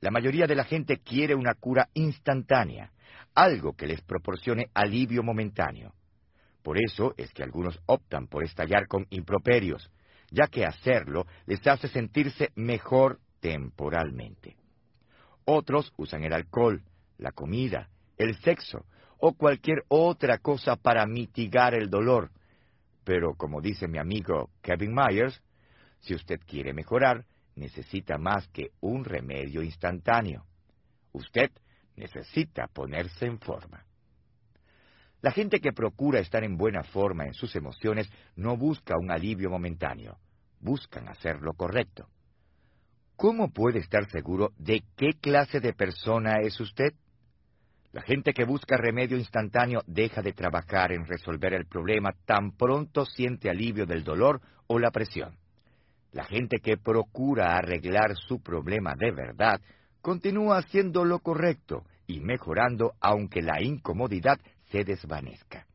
[0.00, 2.92] La mayoría de la gente quiere una cura instantánea,
[3.34, 5.94] algo que les proporcione alivio momentáneo.
[6.66, 9.88] Por eso es que algunos optan por estallar con improperios,
[10.32, 14.56] ya que hacerlo les hace sentirse mejor temporalmente.
[15.44, 16.82] Otros usan el alcohol,
[17.18, 17.88] la comida,
[18.18, 18.84] el sexo
[19.18, 22.32] o cualquier otra cosa para mitigar el dolor.
[23.04, 25.40] Pero como dice mi amigo Kevin Myers,
[26.00, 30.44] si usted quiere mejorar, necesita más que un remedio instantáneo.
[31.12, 31.52] Usted
[31.94, 33.85] necesita ponerse en forma.
[35.26, 39.50] La gente que procura estar en buena forma en sus emociones no busca un alivio
[39.50, 40.18] momentáneo,
[40.60, 42.06] buscan hacer lo correcto.
[43.16, 46.94] ¿Cómo puede estar seguro de qué clase de persona es usted?
[47.90, 53.04] La gente que busca remedio instantáneo deja de trabajar en resolver el problema tan pronto
[53.04, 55.34] siente alivio del dolor o la presión.
[56.12, 59.60] La gente que procura arreglar su problema de verdad
[60.00, 64.38] continúa haciendo lo correcto y mejorando aunque la incomodidad
[64.70, 65.66] se desvanezca.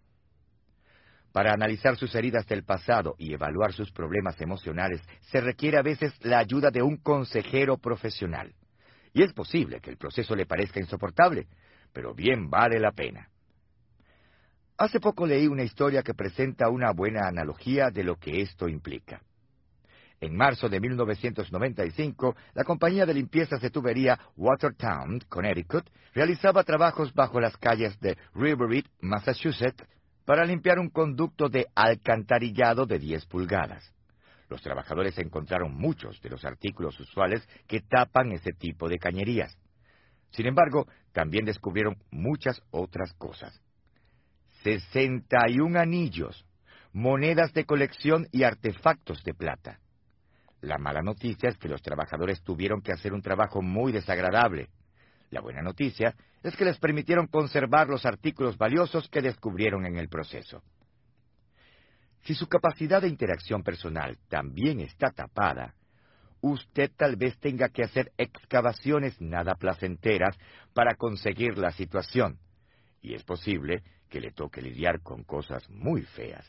[1.32, 6.14] Para analizar sus heridas del pasado y evaluar sus problemas emocionales se requiere a veces
[6.22, 8.54] la ayuda de un consejero profesional.
[9.14, 11.48] Y es posible que el proceso le parezca insoportable,
[11.94, 13.30] pero bien vale la pena.
[14.78, 19.22] Hace poco leí una historia que presenta una buena analogía de lo que esto implica.
[20.22, 27.42] En marzo de 1995, la compañía de limpiezas de tubería Watertown, Connecticut, realizaba trabajos bajo
[27.42, 29.84] las calles de Riverhead, Massachusetts,
[30.24, 33.92] para limpiar un conducto de alcantarillado de 10 pulgadas.
[34.48, 39.58] Los trabajadores encontraron muchos de los artículos usuales que tapan ese tipo de cañerías.
[40.30, 43.60] Sin embargo, también descubrieron muchas otras cosas.
[44.62, 46.46] 61 anillos,
[46.94, 49.81] monedas de colección y artefactos de plata.
[50.62, 54.70] La mala noticia es que los trabajadores tuvieron que hacer un trabajo muy desagradable.
[55.32, 60.08] La buena noticia es que les permitieron conservar los artículos valiosos que descubrieron en el
[60.08, 60.62] proceso.
[62.24, 65.74] Si su capacidad de interacción personal también está tapada,
[66.42, 70.38] usted tal vez tenga que hacer excavaciones nada placenteras
[70.74, 72.38] para conseguir la situación,
[73.02, 76.48] y es posible que le toque lidiar con cosas muy feas.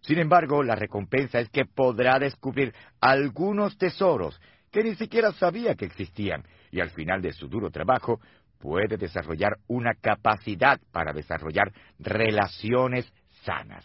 [0.00, 4.40] Sin embargo, la recompensa es que podrá descubrir algunos tesoros
[4.70, 8.20] que ni siquiera sabía que existían, y al final de su duro trabajo
[8.58, 13.10] puede desarrollar una capacidad para desarrollar relaciones
[13.44, 13.84] sanas.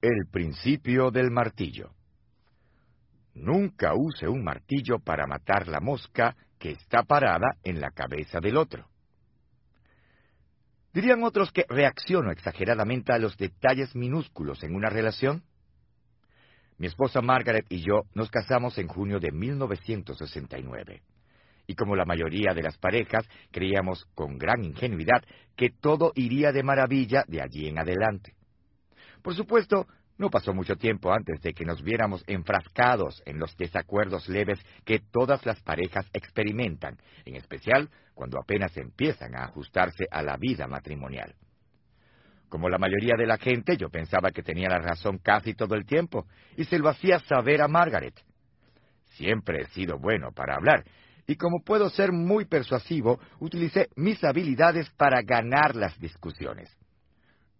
[0.00, 1.92] El principio del martillo.
[3.34, 8.56] Nunca use un martillo para matar la mosca que está parada en la cabeza del
[8.56, 8.91] otro.
[10.92, 15.42] ¿Dirían otros que reacciono exageradamente a los detalles minúsculos en una relación?
[16.76, 21.02] Mi esposa Margaret y yo nos casamos en junio de 1969.
[21.66, 25.22] Y como la mayoría de las parejas, creíamos con gran ingenuidad
[25.56, 28.34] que todo iría de maravilla de allí en adelante.
[29.22, 29.86] Por supuesto,
[30.18, 35.00] no pasó mucho tiempo antes de que nos viéramos enfrascados en los desacuerdos leves que
[35.10, 41.34] todas las parejas experimentan, en especial cuando apenas empiezan a ajustarse a la vida matrimonial.
[42.48, 45.86] Como la mayoría de la gente, yo pensaba que tenía la razón casi todo el
[45.86, 48.14] tiempo, y se lo hacía saber a Margaret.
[49.14, 50.84] Siempre he sido bueno para hablar,
[51.26, 56.70] y como puedo ser muy persuasivo, utilicé mis habilidades para ganar las discusiones.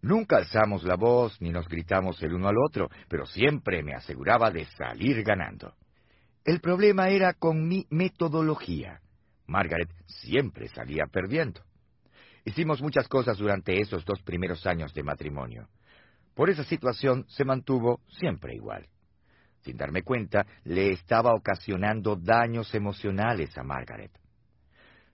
[0.03, 4.51] Nunca alzamos la voz ni nos gritamos el uno al otro, pero siempre me aseguraba
[4.51, 5.75] de salir ganando.
[6.43, 8.99] El problema era con mi metodología.
[9.47, 11.61] Margaret siempre salía perdiendo.
[12.43, 15.69] Hicimos muchas cosas durante esos dos primeros años de matrimonio.
[16.35, 18.85] Por esa situación se mantuvo siempre igual.
[19.61, 24.11] Sin darme cuenta, le estaba ocasionando daños emocionales a Margaret.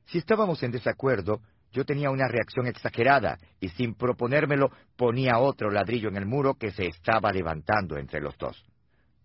[0.08, 6.10] Si estábamos en desacuerdo, yo tenía una reacción exagerada y sin proponérmelo ponía otro ladrillo
[6.10, 8.64] en el muro que se estaba levantando entre los dos.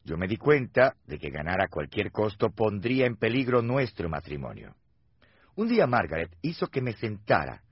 [0.05, 4.75] Yo me di cuenta de que ganar a cualquier costo pondría en peligro nuestro matrimonio.
[5.57, 7.63] Un día Margaret hizo que me sentara,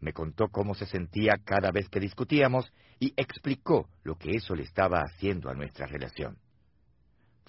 [0.00, 4.62] me contó cómo se sentía cada vez que discutíamos y explicó lo que eso le
[4.62, 6.38] estaba haciendo a nuestra relación.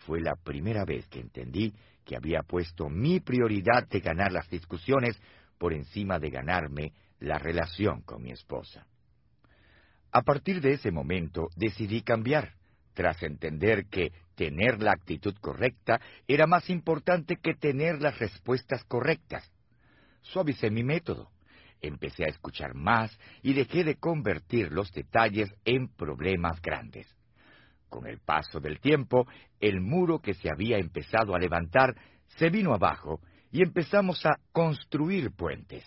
[0.05, 1.73] Fue la primera vez que entendí
[2.03, 5.19] que había puesto mi prioridad de ganar las discusiones
[5.57, 8.85] por encima de ganarme la relación con mi esposa.
[10.11, 12.53] A partir de ese momento decidí cambiar,
[12.93, 19.51] tras entender que tener la actitud correcta era más importante que tener las respuestas correctas.
[20.21, 21.31] Suavicé mi método,
[21.81, 27.07] empecé a escuchar más y dejé de convertir los detalles en problemas grandes.
[27.89, 29.27] Con el paso del tiempo,
[29.59, 31.95] el muro que se había empezado a levantar
[32.37, 33.19] se vino abajo
[33.53, 35.85] y empezamos a construir puentes.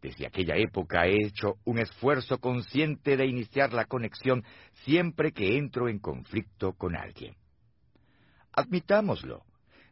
[0.00, 4.42] Desde aquella época he hecho un esfuerzo consciente de iniciar la conexión
[4.84, 7.36] siempre que entro en conflicto con alguien.
[8.52, 9.44] Admitámoslo.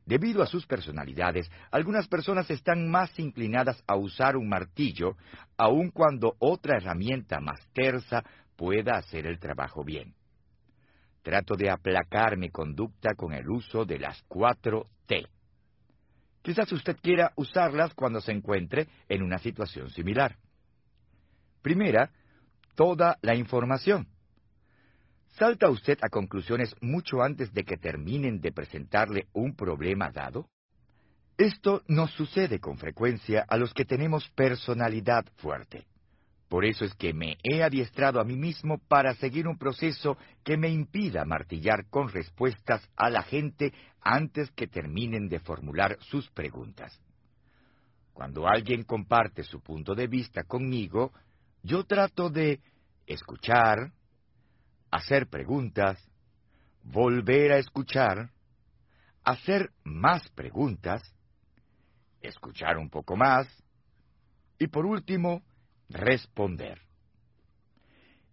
[0.06, 5.14] Debido a sus personalidades, algunas personas están más inclinadas a usar un martillo,
[5.58, 8.24] aun cuando otra herramienta más tersa
[8.56, 10.14] pueda hacer el trabajo bien.
[11.22, 15.26] Trato de aplacar mi conducta con el uso de las cuatro T.
[16.48, 20.34] Quizás usted quiera usarlas cuando se encuentre en una situación similar.
[21.60, 22.10] Primera,
[22.74, 24.08] toda la información.
[25.36, 30.48] ¿Salta usted a conclusiones mucho antes de que terminen de presentarle un problema dado?
[31.36, 35.86] Esto nos sucede con frecuencia a los que tenemos personalidad fuerte.
[36.48, 40.56] Por eso es que me he adiestrado a mí mismo para seguir un proceso que
[40.56, 46.98] me impida martillar con respuestas a la gente antes que terminen de formular sus preguntas.
[48.14, 51.12] Cuando alguien comparte su punto de vista conmigo,
[51.62, 52.60] yo trato de
[53.06, 53.92] escuchar,
[54.90, 56.02] hacer preguntas,
[56.82, 58.30] volver a escuchar,
[59.22, 61.02] hacer más preguntas,
[62.22, 63.46] escuchar un poco más
[64.58, 65.42] y por último,
[65.88, 66.80] responder.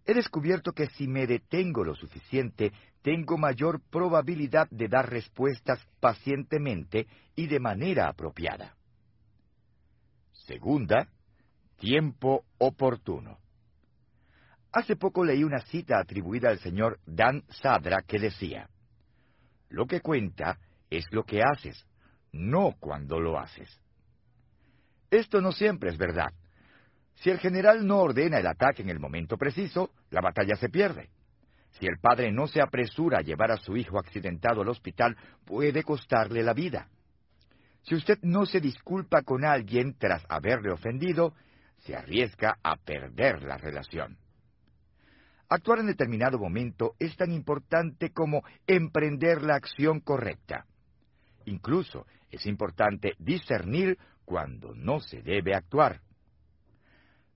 [0.04, 7.06] He descubierto que si me detengo lo suficiente, tengo mayor probabilidad de dar respuestas pacientemente
[7.34, 8.76] y de manera apropiada.
[10.32, 11.08] Segunda,
[11.76, 13.38] tiempo oportuno.
[14.72, 18.68] Hace poco leí una cita atribuida al señor Dan Sadra que decía,
[19.70, 20.58] Lo que cuenta
[20.90, 21.84] es lo que haces,
[22.32, 23.80] no cuando lo haces.
[25.10, 26.32] Esto no siempre es verdad.
[27.16, 31.10] Si el general no ordena el ataque en el momento preciso, la batalla se pierde.
[31.78, 35.82] Si el padre no se apresura a llevar a su hijo accidentado al hospital, puede
[35.82, 36.88] costarle la vida.
[37.82, 41.34] Si usted no se disculpa con alguien tras haberle ofendido,
[41.80, 44.18] se arriesga a perder la relación.
[45.48, 50.66] Actuar en determinado momento es tan importante como emprender la acción correcta.
[51.44, 56.00] Incluso es importante discernir cuando no se debe actuar.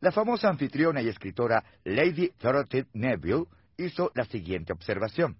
[0.01, 3.45] La famosa anfitriona y escritora Lady Dorothy Neville
[3.77, 5.37] hizo la siguiente observación.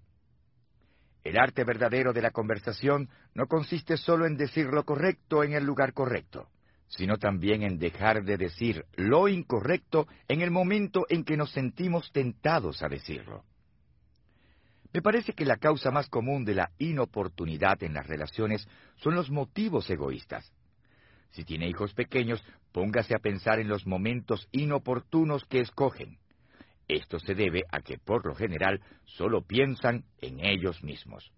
[1.23, 5.63] El arte verdadero de la conversación no consiste solo en decir lo correcto en el
[5.63, 6.47] lugar correcto,
[6.87, 12.11] sino también en dejar de decir lo incorrecto en el momento en que nos sentimos
[12.11, 13.43] tentados a decirlo.
[14.93, 19.31] Me parece que la causa más común de la inoportunidad en las relaciones son los
[19.31, 20.51] motivos egoístas.
[21.31, 26.17] Si tiene hijos pequeños, póngase a pensar en los momentos inoportunos que escogen.
[26.87, 31.31] Esto se debe a que por lo general solo piensan en ellos mismos.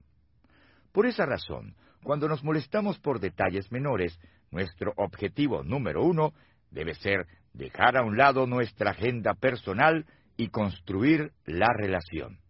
[0.92, 4.20] Por esa razón, cuando nos molestamos por detalles menores,
[4.52, 6.34] nuestro objetivo número uno
[6.72, 10.06] debe ser dejar a un lado nuestra agenda personal
[10.38, 12.43] y construir la relación.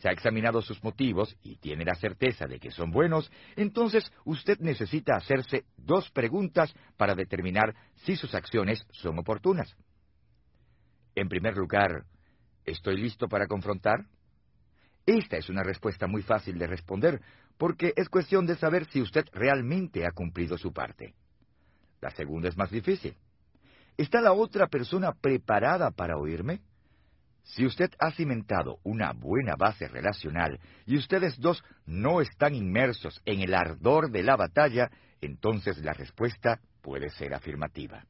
[0.00, 4.58] Se ha examinado sus motivos y tiene la certeza de que son buenos, entonces usted
[4.58, 9.76] necesita hacerse dos preguntas para determinar si sus acciones son oportunas.
[11.14, 12.04] En primer lugar,
[12.64, 14.06] ¿estoy listo para confrontar?
[15.04, 17.20] Esta es una respuesta muy fácil de responder,
[17.58, 21.14] porque es cuestión de saber si usted realmente ha cumplido su parte.
[22.00, 23.14] La segunda es más difícil.
[23.98, 26.62] ¿Está la otra persona preparada para oírme?
[27.42, 33.40] Si usted ha cimentado una buena base relacional y ustedes dos no están inmersos en
[33.40, 38.04] el ardor de la batalla, entonces la respuesta puede ser afirmativa.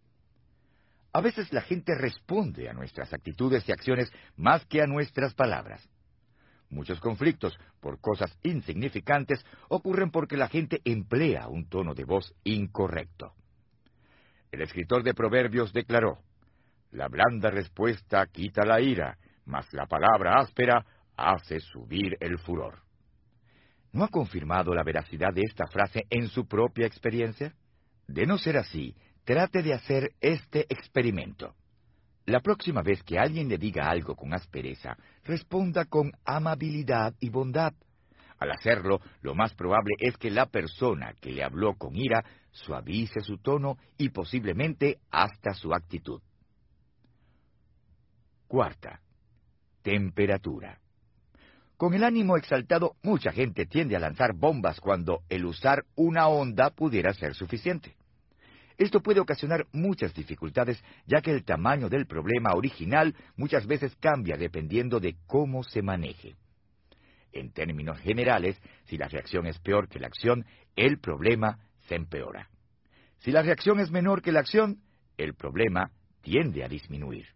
[1.13, 5.89] A veces la gente responde a nuestras actitudes y acciones más que a nuestras palabras.
[6.69, 13.33] Muchos conflictos por cosas insignificantes ocurren porque la gente emplea un tono de voz incorrecto.
[14.53, 16.19] El escritor de Proverbios declaró,
[16.93, 20.85] La blanda respuesta quita la ira, mas la palabra áspera
[21.17, 22.81] hace subir el furor.
[23.93, 27.55] ¿No ha confirmado la veracidad de esta frase en su propia experiencia?
[28.07, 31.55] De no ser así, trate de hacer este experimento.
[32.27, 37.73] La próxima vez que alguien le diga algo con aspereza, responda con amabilidad y bondad.
[38.39, 43.21] Al hacerlo, lo más probable es que la persona que le habló con ira suavice
[43.21, 46.21] su tono y posiblemente hasta su actitud.
[48.51, 49.01] Cuarta,
[49.81, 50.81] temperatura.
[51.77, 56.71] Con el ánimo exaltado, mucha gente tiende a lanzar bombas cuando el usar una onda
[56.71, 57.95] pudiera ser suficiente.
[58.77, 64.37] Esto puede ocasionar muchas dificultades, ya que el tamaño del problema original muchas veces cambia
[64.37, 66.35] dependiendo de cómo se maneje.
[67.31, 70.45] En términos generales, si la reacción es peor que la acción,
[70.75, 72.51] el problema se empeora.
[73.21, 74.81] Si la reacción es menor que la acción,
[75.17, 77.29] el problema tiende a disminuir.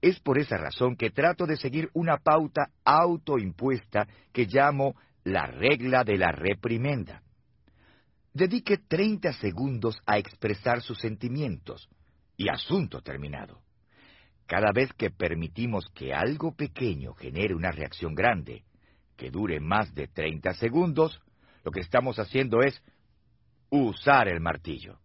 [0.00, 4.94] Es por esa razón que trato de seguir una pauta autoimpuesta que llamo
[5.24, 7.22] la regla de la reprimenda.
[8.32, 11.88] Dedique 30 segundos a expresar sus sentimientos
[12.36, 13.62] y asunto terminado.
[14.46, 18.64] Cada vez que permitimos que algo pequeño genere una reacción grande,
[19.16, 21.20] que dure más de 30 segundos,
[21.64, 22.80] lo que estamos haciendo es
[23.70, 25.00] usar el martillo.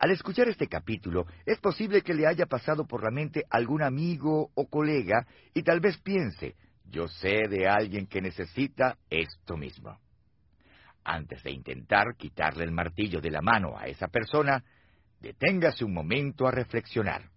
[0.00, 4.50] Al escuchar este capítulo, es posible que le haya pasado por la mente algún amigo
[4.54, 10.00] o colega y tal vez piense, yo sé de alguien que necesita esto mismo.
[11.04, 14.64] Antes de intentar quitarle el martillo de la mano a esa persona,
[15.20, 17.28] deténgase un momento a reflexionar.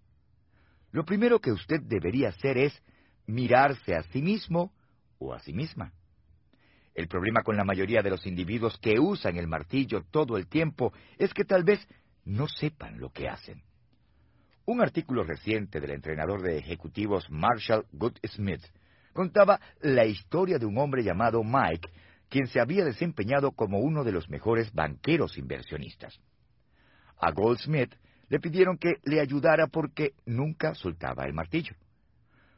[0.90, 2.82] Lo primero que usted debería hacer es
[3.26, 4.72] mirarse a sí mismo
[5.18, 5.92] o a sí misma.
[6.94, 10.94] El problema con la mayoría de los individuos que usan el martillo todo el tiempo
[11.18, 11.86] es que tal vez
[12.24, 13.62] no sepan lo que hacen.
[14.66, 18.64] Un artículo reciente del entrenador de ejecutivos Marshall Goodsmith
[19.12, 21.90] contaba la historia de un hombre llamado Mike
[22.28, 26.18] quien se había desempeñado como uno de los mejores banqueros inversionistas.
[27.18, 27.94] A Goldsmith
[28.28, 31.74] le pidieron que le ayudara porque nunca soltaba el martillo.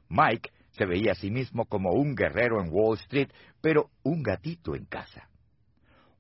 [0.09, 4.75] Mike se veía a sí mismo como un guerrero en Wall Street, pero un gatito
[4.75, 5.29] en casa.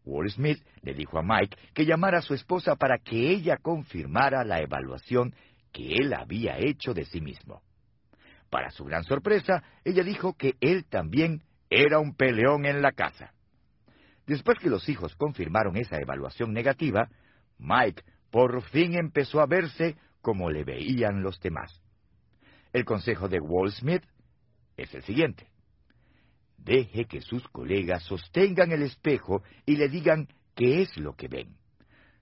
[0.07, 4.44] Wall Smith le dijo a Mike que llamara a su esposa para que ella confirmara
[4.44, 5.34] la evaluación
[5.72, 7.61] que él había hecho de sí mismo.
[8.48, 13.34] Para su gran sorpresa, ella dijo que él también era un peleón en la casa.
[14.26, 17.09] Después que los hijos confirmaron esa evaluación negativa,
[17.59, 21.82] Mike por fin empezó a verse como le veían los demás.
[22.72, 24.02] El consejo de Wall Smith
[24.76, 25.48] es el siguiente.
[26.59, 31.57] Deje que sus colegas sostengan el espejo y le digan qué es lo que ven.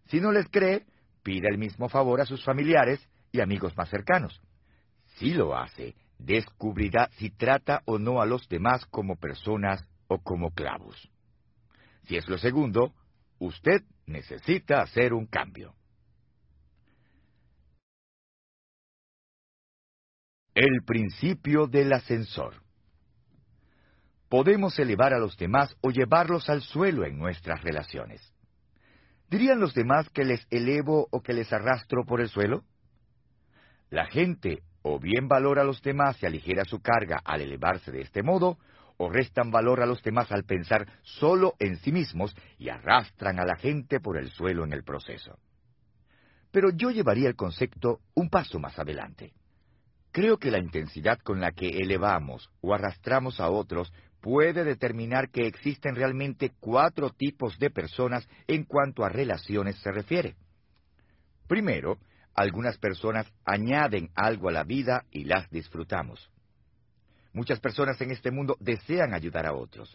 [0.06, 0.84] Si no les cree,
[1.22, 4.40] pida el mismo favor a sus familiares y amigos más cercanos.
[5.16, 10.50] Si lo hace, descubrirá si trata o no a los demás como personas o como
[10.50, 11.10] clavos.
[12.06, 12.94] Si es lo segundo,
[13.38, 15.74] usted necesita hacer un cambio.
[20.54, 22.63] El principio del ascensor.
[24.28, 28.32] Podemos elevar a los demás o llevarlos al suelo en nuestras relaciones.
[29.30, 32.64] ¿Dirían los demás que les elevo o que les arrastro por el suelo?
[33.90, 38.02] La gente o bien valora a los demás y aligera su carga al elevarse de
[38.02, 38.58] este modo,
[38.96, 43.44] o restan valor a los demás al pensar solo en sí mismos y arrastran a
[43.44, 45.38] la gente por el suelo en el proceso.
[46.52, 49.32] Pero yo llevaría el concepto un paso más adelante.
[50.12, 53.92] Creo que la intensidad con la que elevamos o arrastramos a otros
[54.24, 60.34] puede determinar que existen realmente cuatro tipos de personas en cuanto a relaciones se refiere.
[61.46, 61.98] Primero,
[62.34, 66.30] algunas personas añaden algo a la vida y las disfrutamos.
[67.34, 69.94] Muchas personas en este mundo desean ayudar a otros.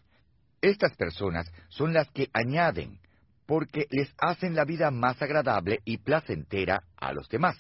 [0.62, 3.00] Estas personas son las que añaden
[3.48, 7.58] porque les hacen la vida más agradable y placentera a los demás.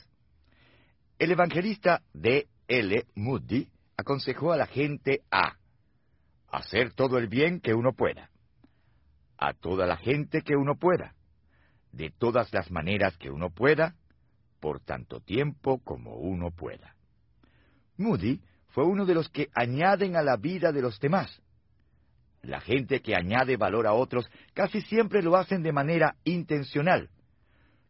[1.17, 2.47] El evangelista D.
[2.67, 3.07] L.
[3.15, 3.67] Moody
[3.97, 5.55] aconsejó a la gente a
[6.51, 8.29] hacer todo el bien que uno pueda,
[9.37, 11.15] a toda la gente que uno pueda,
[11.91, 13.95] de todas las maneras que uno pueda,
[14.59, 16.95] por tanto tiempo como uno pueda.
[17.97, 21.41] Moody fue uno de los que añaden a la vida de los demás.
[22.41, 27.09] La gente que añade valor a otros casi siempre lo hacen de manera intencional,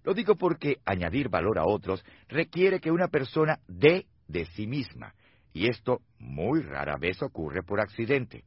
[0.03, 5.14] lo digo porque añadir valor a otros requiere que una persona dé de sí misma,
[5.53, 8.43] y esto muy rara vez ocurre por accidente.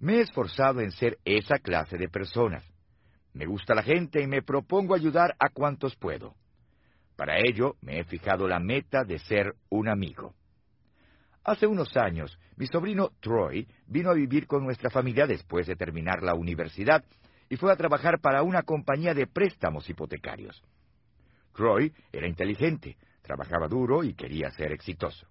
[0.00, 2.64] Me he esforzado en ser esa clase de personas.
[3.34, 6.34] Me gusta la gente y me propongo ayudar a cuantos puedo.
[7.16, 10.34] Para ello me he fijado la meta de ser un amigo.
[11.44, 16.22] Hace unos años, mi sobrino Troy vino a vivir con nuestra familia después de terminar
[16.22, 17.04] la universidad
[17.50, 20.62] y fue a trabajar para una compañía de préstamos hipotecarios.
[21.54, 25.26] Roy era inteligente, trabajaba duro y quería ser exitoso.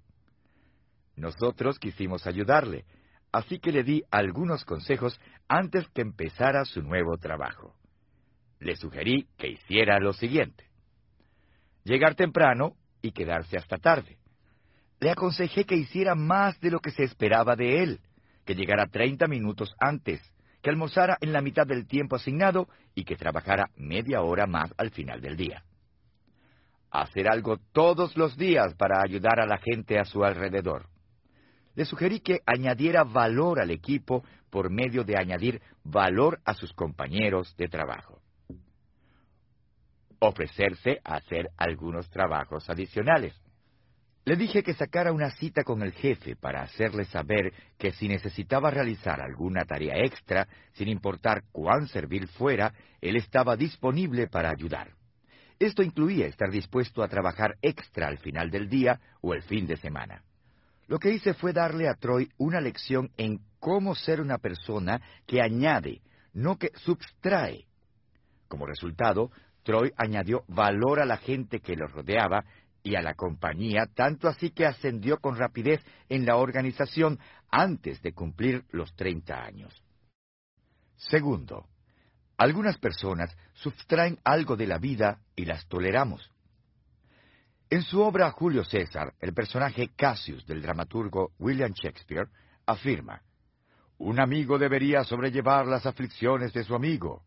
[1.16, 2.86] Nosotros quisimos ayudarle,
[3.32, 7.76] así que le di algunos consejos antes que empezara su nuevo trabajo.
[8.60, 10.66] Le sugerí que hiciera lo siguiente.
[11.84, 14.18] Llegar temprano y quedarse hasta tarde.
[15.00, 18.02] Le aconsejé que hiciera más de lo que se esperaba de él,
[18.46, 20.22] que llegara 30 minutos antes
[20.62, 24.92] que almorzara en la mitad del tiempo asignado y que trabajara media hora más al
[24.92, 25.64] final del día.
[26.92, 30.88] Hacer algo todos los días para ayudar a la gente a su alrededor.
[31.80, 37.56] Le sugerí que añadiera valor al equipo por medio de añadir valor a sus compañeros
[37.56, 38.22] de trabajo.
[40.20, 43.34] Ofrecerse a hacer algunos trabajos adicionales.
[44.26, 48.72] Le dije que sacara una cita con el jefe para hacerle saber que si necesitaba
[48.72, 54.90] realizar alguna tarea extra, sin importar cuán servil fuera, él estaba disponible para ayudar.
[55.58, 59.78] Esto incluía estar dispuesto a trabajar extra al final del día o el fin de
[59.78, 60.24] semana.
[60.90, 65.40] Lo que hice fue darle a Troy una lección en cómo ser una persona que
[65.40, 66.02] añade,
[66.34, 67.68] no que subtrae.
[68.48, 69.30] Como resultado,
[69.62, 72.44] Troy añadió valor a la gente que lo rodeaba
[72.82, 75.80] y a la compañía, tanto así que ascendió con rapidez
[76.10, 77.20] en la organización
[77.52, 79.84] antes de cumplir los 30 años.
[80.96, 81.68] Segundo,
[82.36, 86.32] algunas personas sustraen algo de la vida y las toleramos.
[87.72, 92.28] En su obra Julio César, el personaje Cassius del dramaturgo William Shakespeare
[92.66, 93.22] afirma,
[94.00, 97.22] Un amigo debería sobrellevar las aflicciones de su amigo.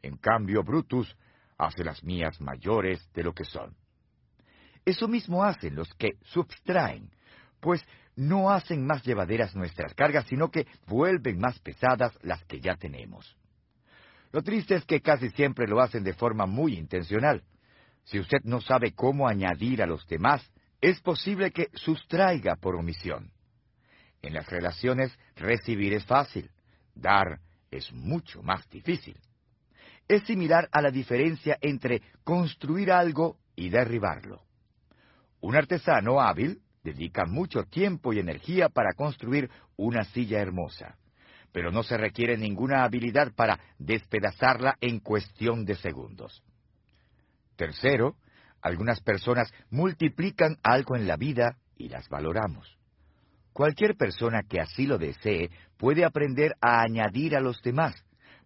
[0.00, 1.14] En cambio, Brutus
[1.58, 3.76] hace las mías mayores de lo que son.
[4.82, 7.10] Eso mismo hacen los que subtraen,
[7.60, 7.84] pues
[8.16, 13.36] no hacen más llevaderas nuestras cargas, sino que vuelven más pesadas las que ya tenemos.
[14.32, 17.44] Lo triste es que casi siempre lo hacen de forma muy intencional.
[18.04, 20.42] Si usted no sabe cómo añadir a los demás,
[20.80, 23.30] es posible que sustraiga por omisión.
[24.20, 26.50] En las relaciones, recibir es fácil,
[26.94, 27.40] dar
[27.70, 29.16] es mucho más difícil.
[30.08, 34.42] Es similar a la diferencia entre construir algo y derribarlo.
[35.40, 40.98] Un artesano hábil dedican mucho tiempo y energía para construir una silla hermosa,
[41.52, 46.42] pero no se requiere ninguna habilidad para despedazarla en cuestión de segundos.
[47.62, 48.16] Tercero,
[48.60, 52.76] algunas personas multiplican algo en la vida y las valoramos.
[53.52, 57.94] Cualquier persona que así lo desee puede aprender a añadir a los demás.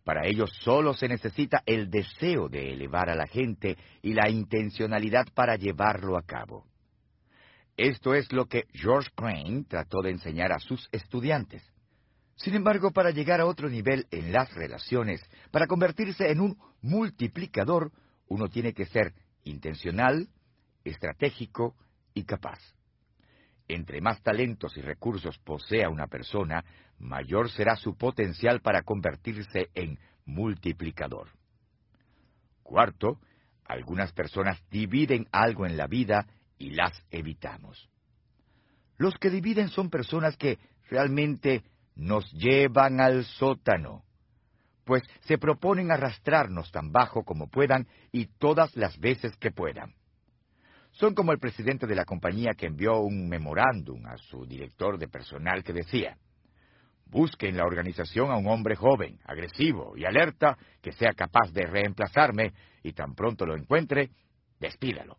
[0.04, 5.24] Para ello solo se necesita el deseo de elevar a la gente y la intencionalidad
[5.32, 6.66] para llevarlo a cabo.
[7.74, 11.62] Esto es lo que George Crane trató de enseñar a sus estudiantes.
[12.34, 17.92] Sin embargo, para llegar a otro nivel en las relaciones, para convertirse en un multiplicador,
[18.28, 19.14] uno tiene que ser
[19.44, 20.28] intencional,
[20.84, 21.74] estratégico
[22.14, 22.58] y capaz.
[23.68, 26.64] Entre más talentos y recursos posea una persona,
[26.98, 31.28] mayor será su potencial para convertirse en multiplicador.
[32.62, 33.20] Cuarto,
[33.64, 36.26] algunas personas dividen algo en la vida
[36.58, 37.88] y las evitamos.
[38.96, 40.58] Los que dividen son personas que
[40.88, 41.64] realmente
[41.96, 44.04] nos llevan al sótano,
[44.86, 49.92] pues se proponen arrastrarnos tan bajo como puedan y todas las veces que puedan.
[50.92, 55.08] Son como el presidente de la compañía que envió un memorándum a su director de
[55.08, 56.16] personal que decía,
[57.06, 61.66] busque en la organización a un hombre joven, agresivo y alerta que sea capaz de
[61.66, 64.10] reemplazarme y tan pronto lo encuentre,
[64.60, 65.18] despídalo.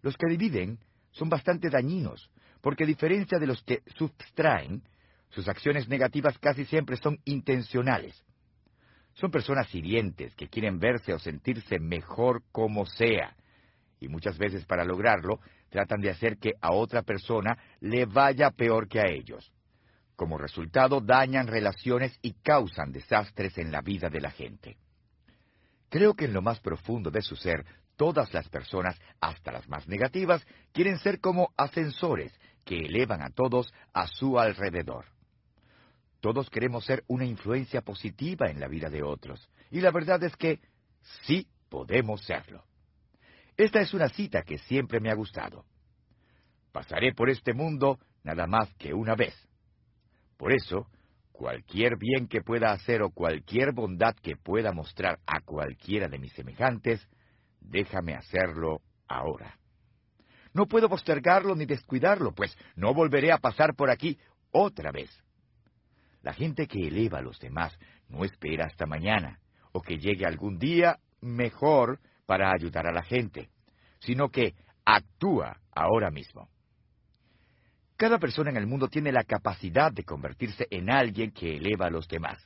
[0.00, 0.78] Los que dividen
[1.10, 2.30] son bastante dañinos,
[2.62, 4.82] porque a diferencia de los que sustraen,
[5.28, 8.24] sus acciones negativas casi siempre son intencionales.
[9.20, 13.36] Son personas hirientes que quieren verse o sentirse mejor como sea,
[14.00, 18.88] y muchas veces para lograrlo tratan de hacer que a otra persona le vaya peor
[18.88, 19.52] que a ellos.
[20.16, 24.78] Como resultado dañan relaciones y causan desastres en la vida de la gente.
[25.90, 27.64] Creo que en lo más profundo de su ser
[28.00, 30.42] Todas las personas, hasta las más negativas,
[30.72, 32.32] quieren ser como ascensores
[32.64, 35.04] que elevan a todos a su alrededor.
[36.20, 40.36] Todos queremos ser una influencia positiva en la vida de otros, y la verdad es
[40.36, 40.60] que
[41.24, 42.64] sí podemos serlo.
[43.56, 45.64] Esta es una cita que siempre me ha gustado.
[46.72, 49.34] Pasaré por este mundo nada más que una vez.
[50.36, 50.86] Por eso,
[51.32, 56.32] cualquier bien que pueda hacer o cualquier bondad que pueda mostrar a cualquiera de mis
[56.34, 57.06] semejantes,
[57.60, 59.58] déjame hacerlo ahora.
[60.52, 64.18] No puedo postergarlo ni descuidarlo, pues no volveré a pasar por aquí
[64.50, 65.10] otra vez.
[66.22, 67.76] La gente que eleva a los demás
[68.08, 69.38] no espera hasta mañana
[69.72, 73.50] o que llegue algún día mejor para ayudar a la gente,
[74.00, 74.54] sino que
[74.84, 76.48] actúa ahora mismo.
[77.96, 81.90] Cada persona en el mundo tiene la capacidad de convertirse en alguien que eleva a
[81.90, 82.38] los demás.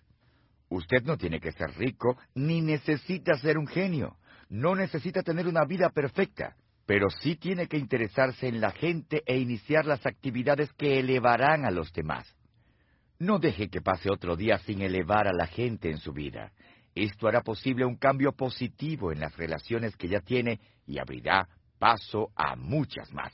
[0.68, 4.16] Usted no tiene que ser rico ni necesita ser un genio.
[4.48, 6.56] No necesita tener una vida perfecta,
[6.86, 11.70] pero sí tiene que interesarse en la gente e iniciar las actividades que elevarán a
[11.70, 12.34] los demás.
[13.18, 16.52] No deje que pase otro día sin elevar a la gente en su vida.
[16.94, 21.48] Esto hará posible un cambio positivo en las relaciones que ya tiene y abrirá
[21.78, 23.32] paso a muchas más.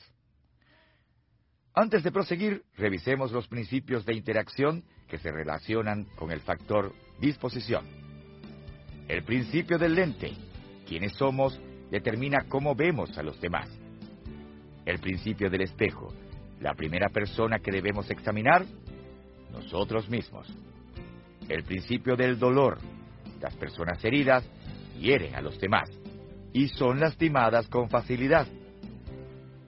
[1.74, 7.86] Antes de proseguir, revisemos los principios de interacción que se relacionan con el factor disposición.
[9.08, 10.32] El principio del lente
[10.90, 11.56] quiénes somos
[11.88, 13.68] determina cómo vemos a los demás.
[14.84, 16.12] El principio del espejo.
[16.58, 18.66] La primera persona que debemos examinar,
[19.53, 20.46] nosotros mismos.
[21.48, 22.78] El principio del dolor.
[23.40, 24.44] Las personas heridas
[24.98, 25.90] hieren a los demás
[26.53, 28.46] y son lastimadas con facilidad.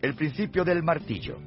[0.01, 1.39] El principio del martillo.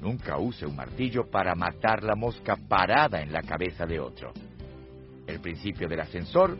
[0.00, 4.32] Nunca use un martillo para matar la mosca parada en la cabeza de otro.
[5.26, 6.58] El principio del ascensor.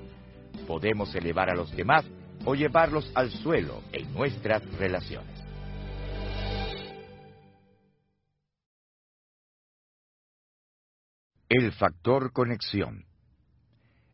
[0.66, 2.04] Podemos elevar a los demás
[2.44, 5.41] o llevarlos al suelo en nuestras relaciones.
[11.54, 13.04] El factor conexión.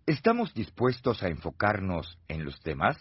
[0.06, 2.96] ¿Estamos dispuestos a enfocarnos en los demás?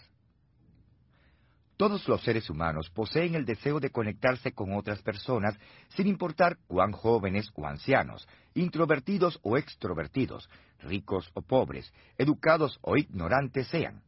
[1.76, 5.58] Todos los seres humanos poseen el deseo de conectarse con otras personas
[5.96, 10.48] sin importar cuán jóvenes o ancianos, introvertidos o extrovertidos,
[10.82, 14.04] ricos o pobres, educados o ignorantes sean.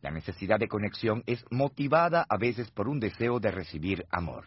[0.00, 4.44] La necesidad de conexión es motivada a veces por un deseo de recibir amor.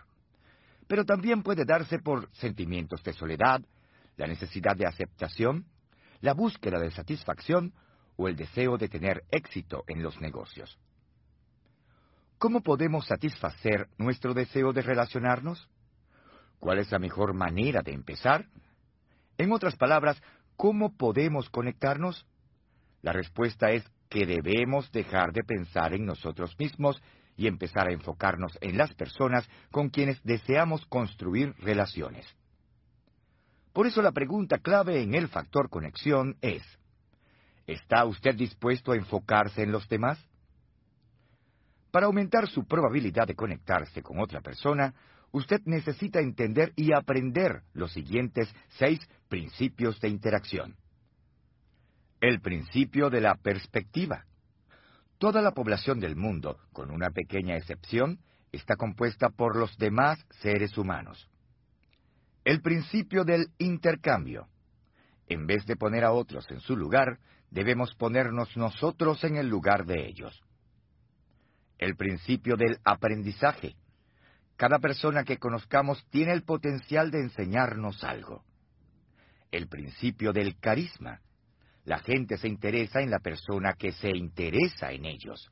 [0.87, 3.61] Pero también puede darse por sentimientos de soledad,
[4.17, 5.65] la necesidad de aceptación,
[6.21, 7.73] la búsqueda de satisfacción
[8.15, 10.77] o el deseo de tener éxito en los negocios.
[12.37, 15.69] ¿Cómo podemos satisfacer nuestro deseo de relacionarnos?
[16.59, 18.47] ¿Cuál es la mejor manera de empezar?
[19.37, 20.21] En otras palabras,
[20.55, 22.25] ¿cómo podemos conectarnos?
[23.01, 27.01] La respuesta es que debemos dejar de pensar en nosotros mismos
[27.35, 32.25] y empezar a enfocarnos en las personas con quienes deseamos construir relaciones.
[33.73, 36.61] Por eso la pregunta clave en el factor conexión es,
[37.65, 40.23] ¿está usted dispuesto a enfocarse en los demás?
[41.89, 44.93] Para aumentar su probabilidad de conectarse con otra persona,
[45.31, 48.47] usted necesita entender y aprender los siguientes
[48.77, 50.75] seis principios de interacción.
[52.21, 54.25] El principio de la perspectiva.
[55.17, 58.19] Toda la población del mundo, con una pequeña excepción,
[58.51, 61.27] está compuesta por los demás seres humanos.
[62.43, 64.47] El principio del intercambio.
[65.27, 67.19] En vez de poner a otros en su lugar,
[67.49, 70.41] debemos ponernos nosotros en el lugar de ellos.
[71.77, 73.75] El principio del aprendizaje.
[74.57, 78.43] Cada persona que conozcamos tiene el potencial de enseñarnos algo.
[79.51, 81.21] El principio del carisma.
[81.85, 85.49] La gente se interesa en la persona que se interesa en ellos.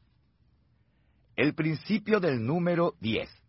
[1.35, 3.40] El principio del número 10.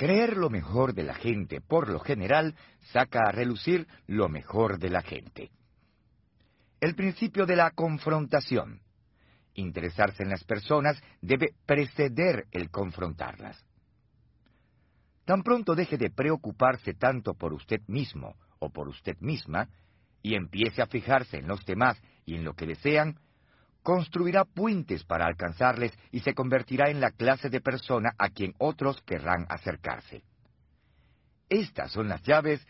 [0.00, 2.56] Creer lo mejor de la gente, por lo general,
[2.90, 5.50] saca a relucir lo mejor de la gente.
[6.80, 8.80] El principio de la confrontación.
[9.52, 13.62] Interesarse en las personas debe preceder el confrontarlas.
[15.26, 19.68] Tan pronto deje de preocuparse tanto por usted mismo o por usted misma,
[20.22, 23.20] y empiece a fijarse en los demás y en lo que desean,
[23.82, 29.00] construirá puentes para alcanzarles y se convertirá en la clase de persona a quien otros
[29.02, 30.22] querrán acercarse.
[31.48, 32.64] Estas son las llaves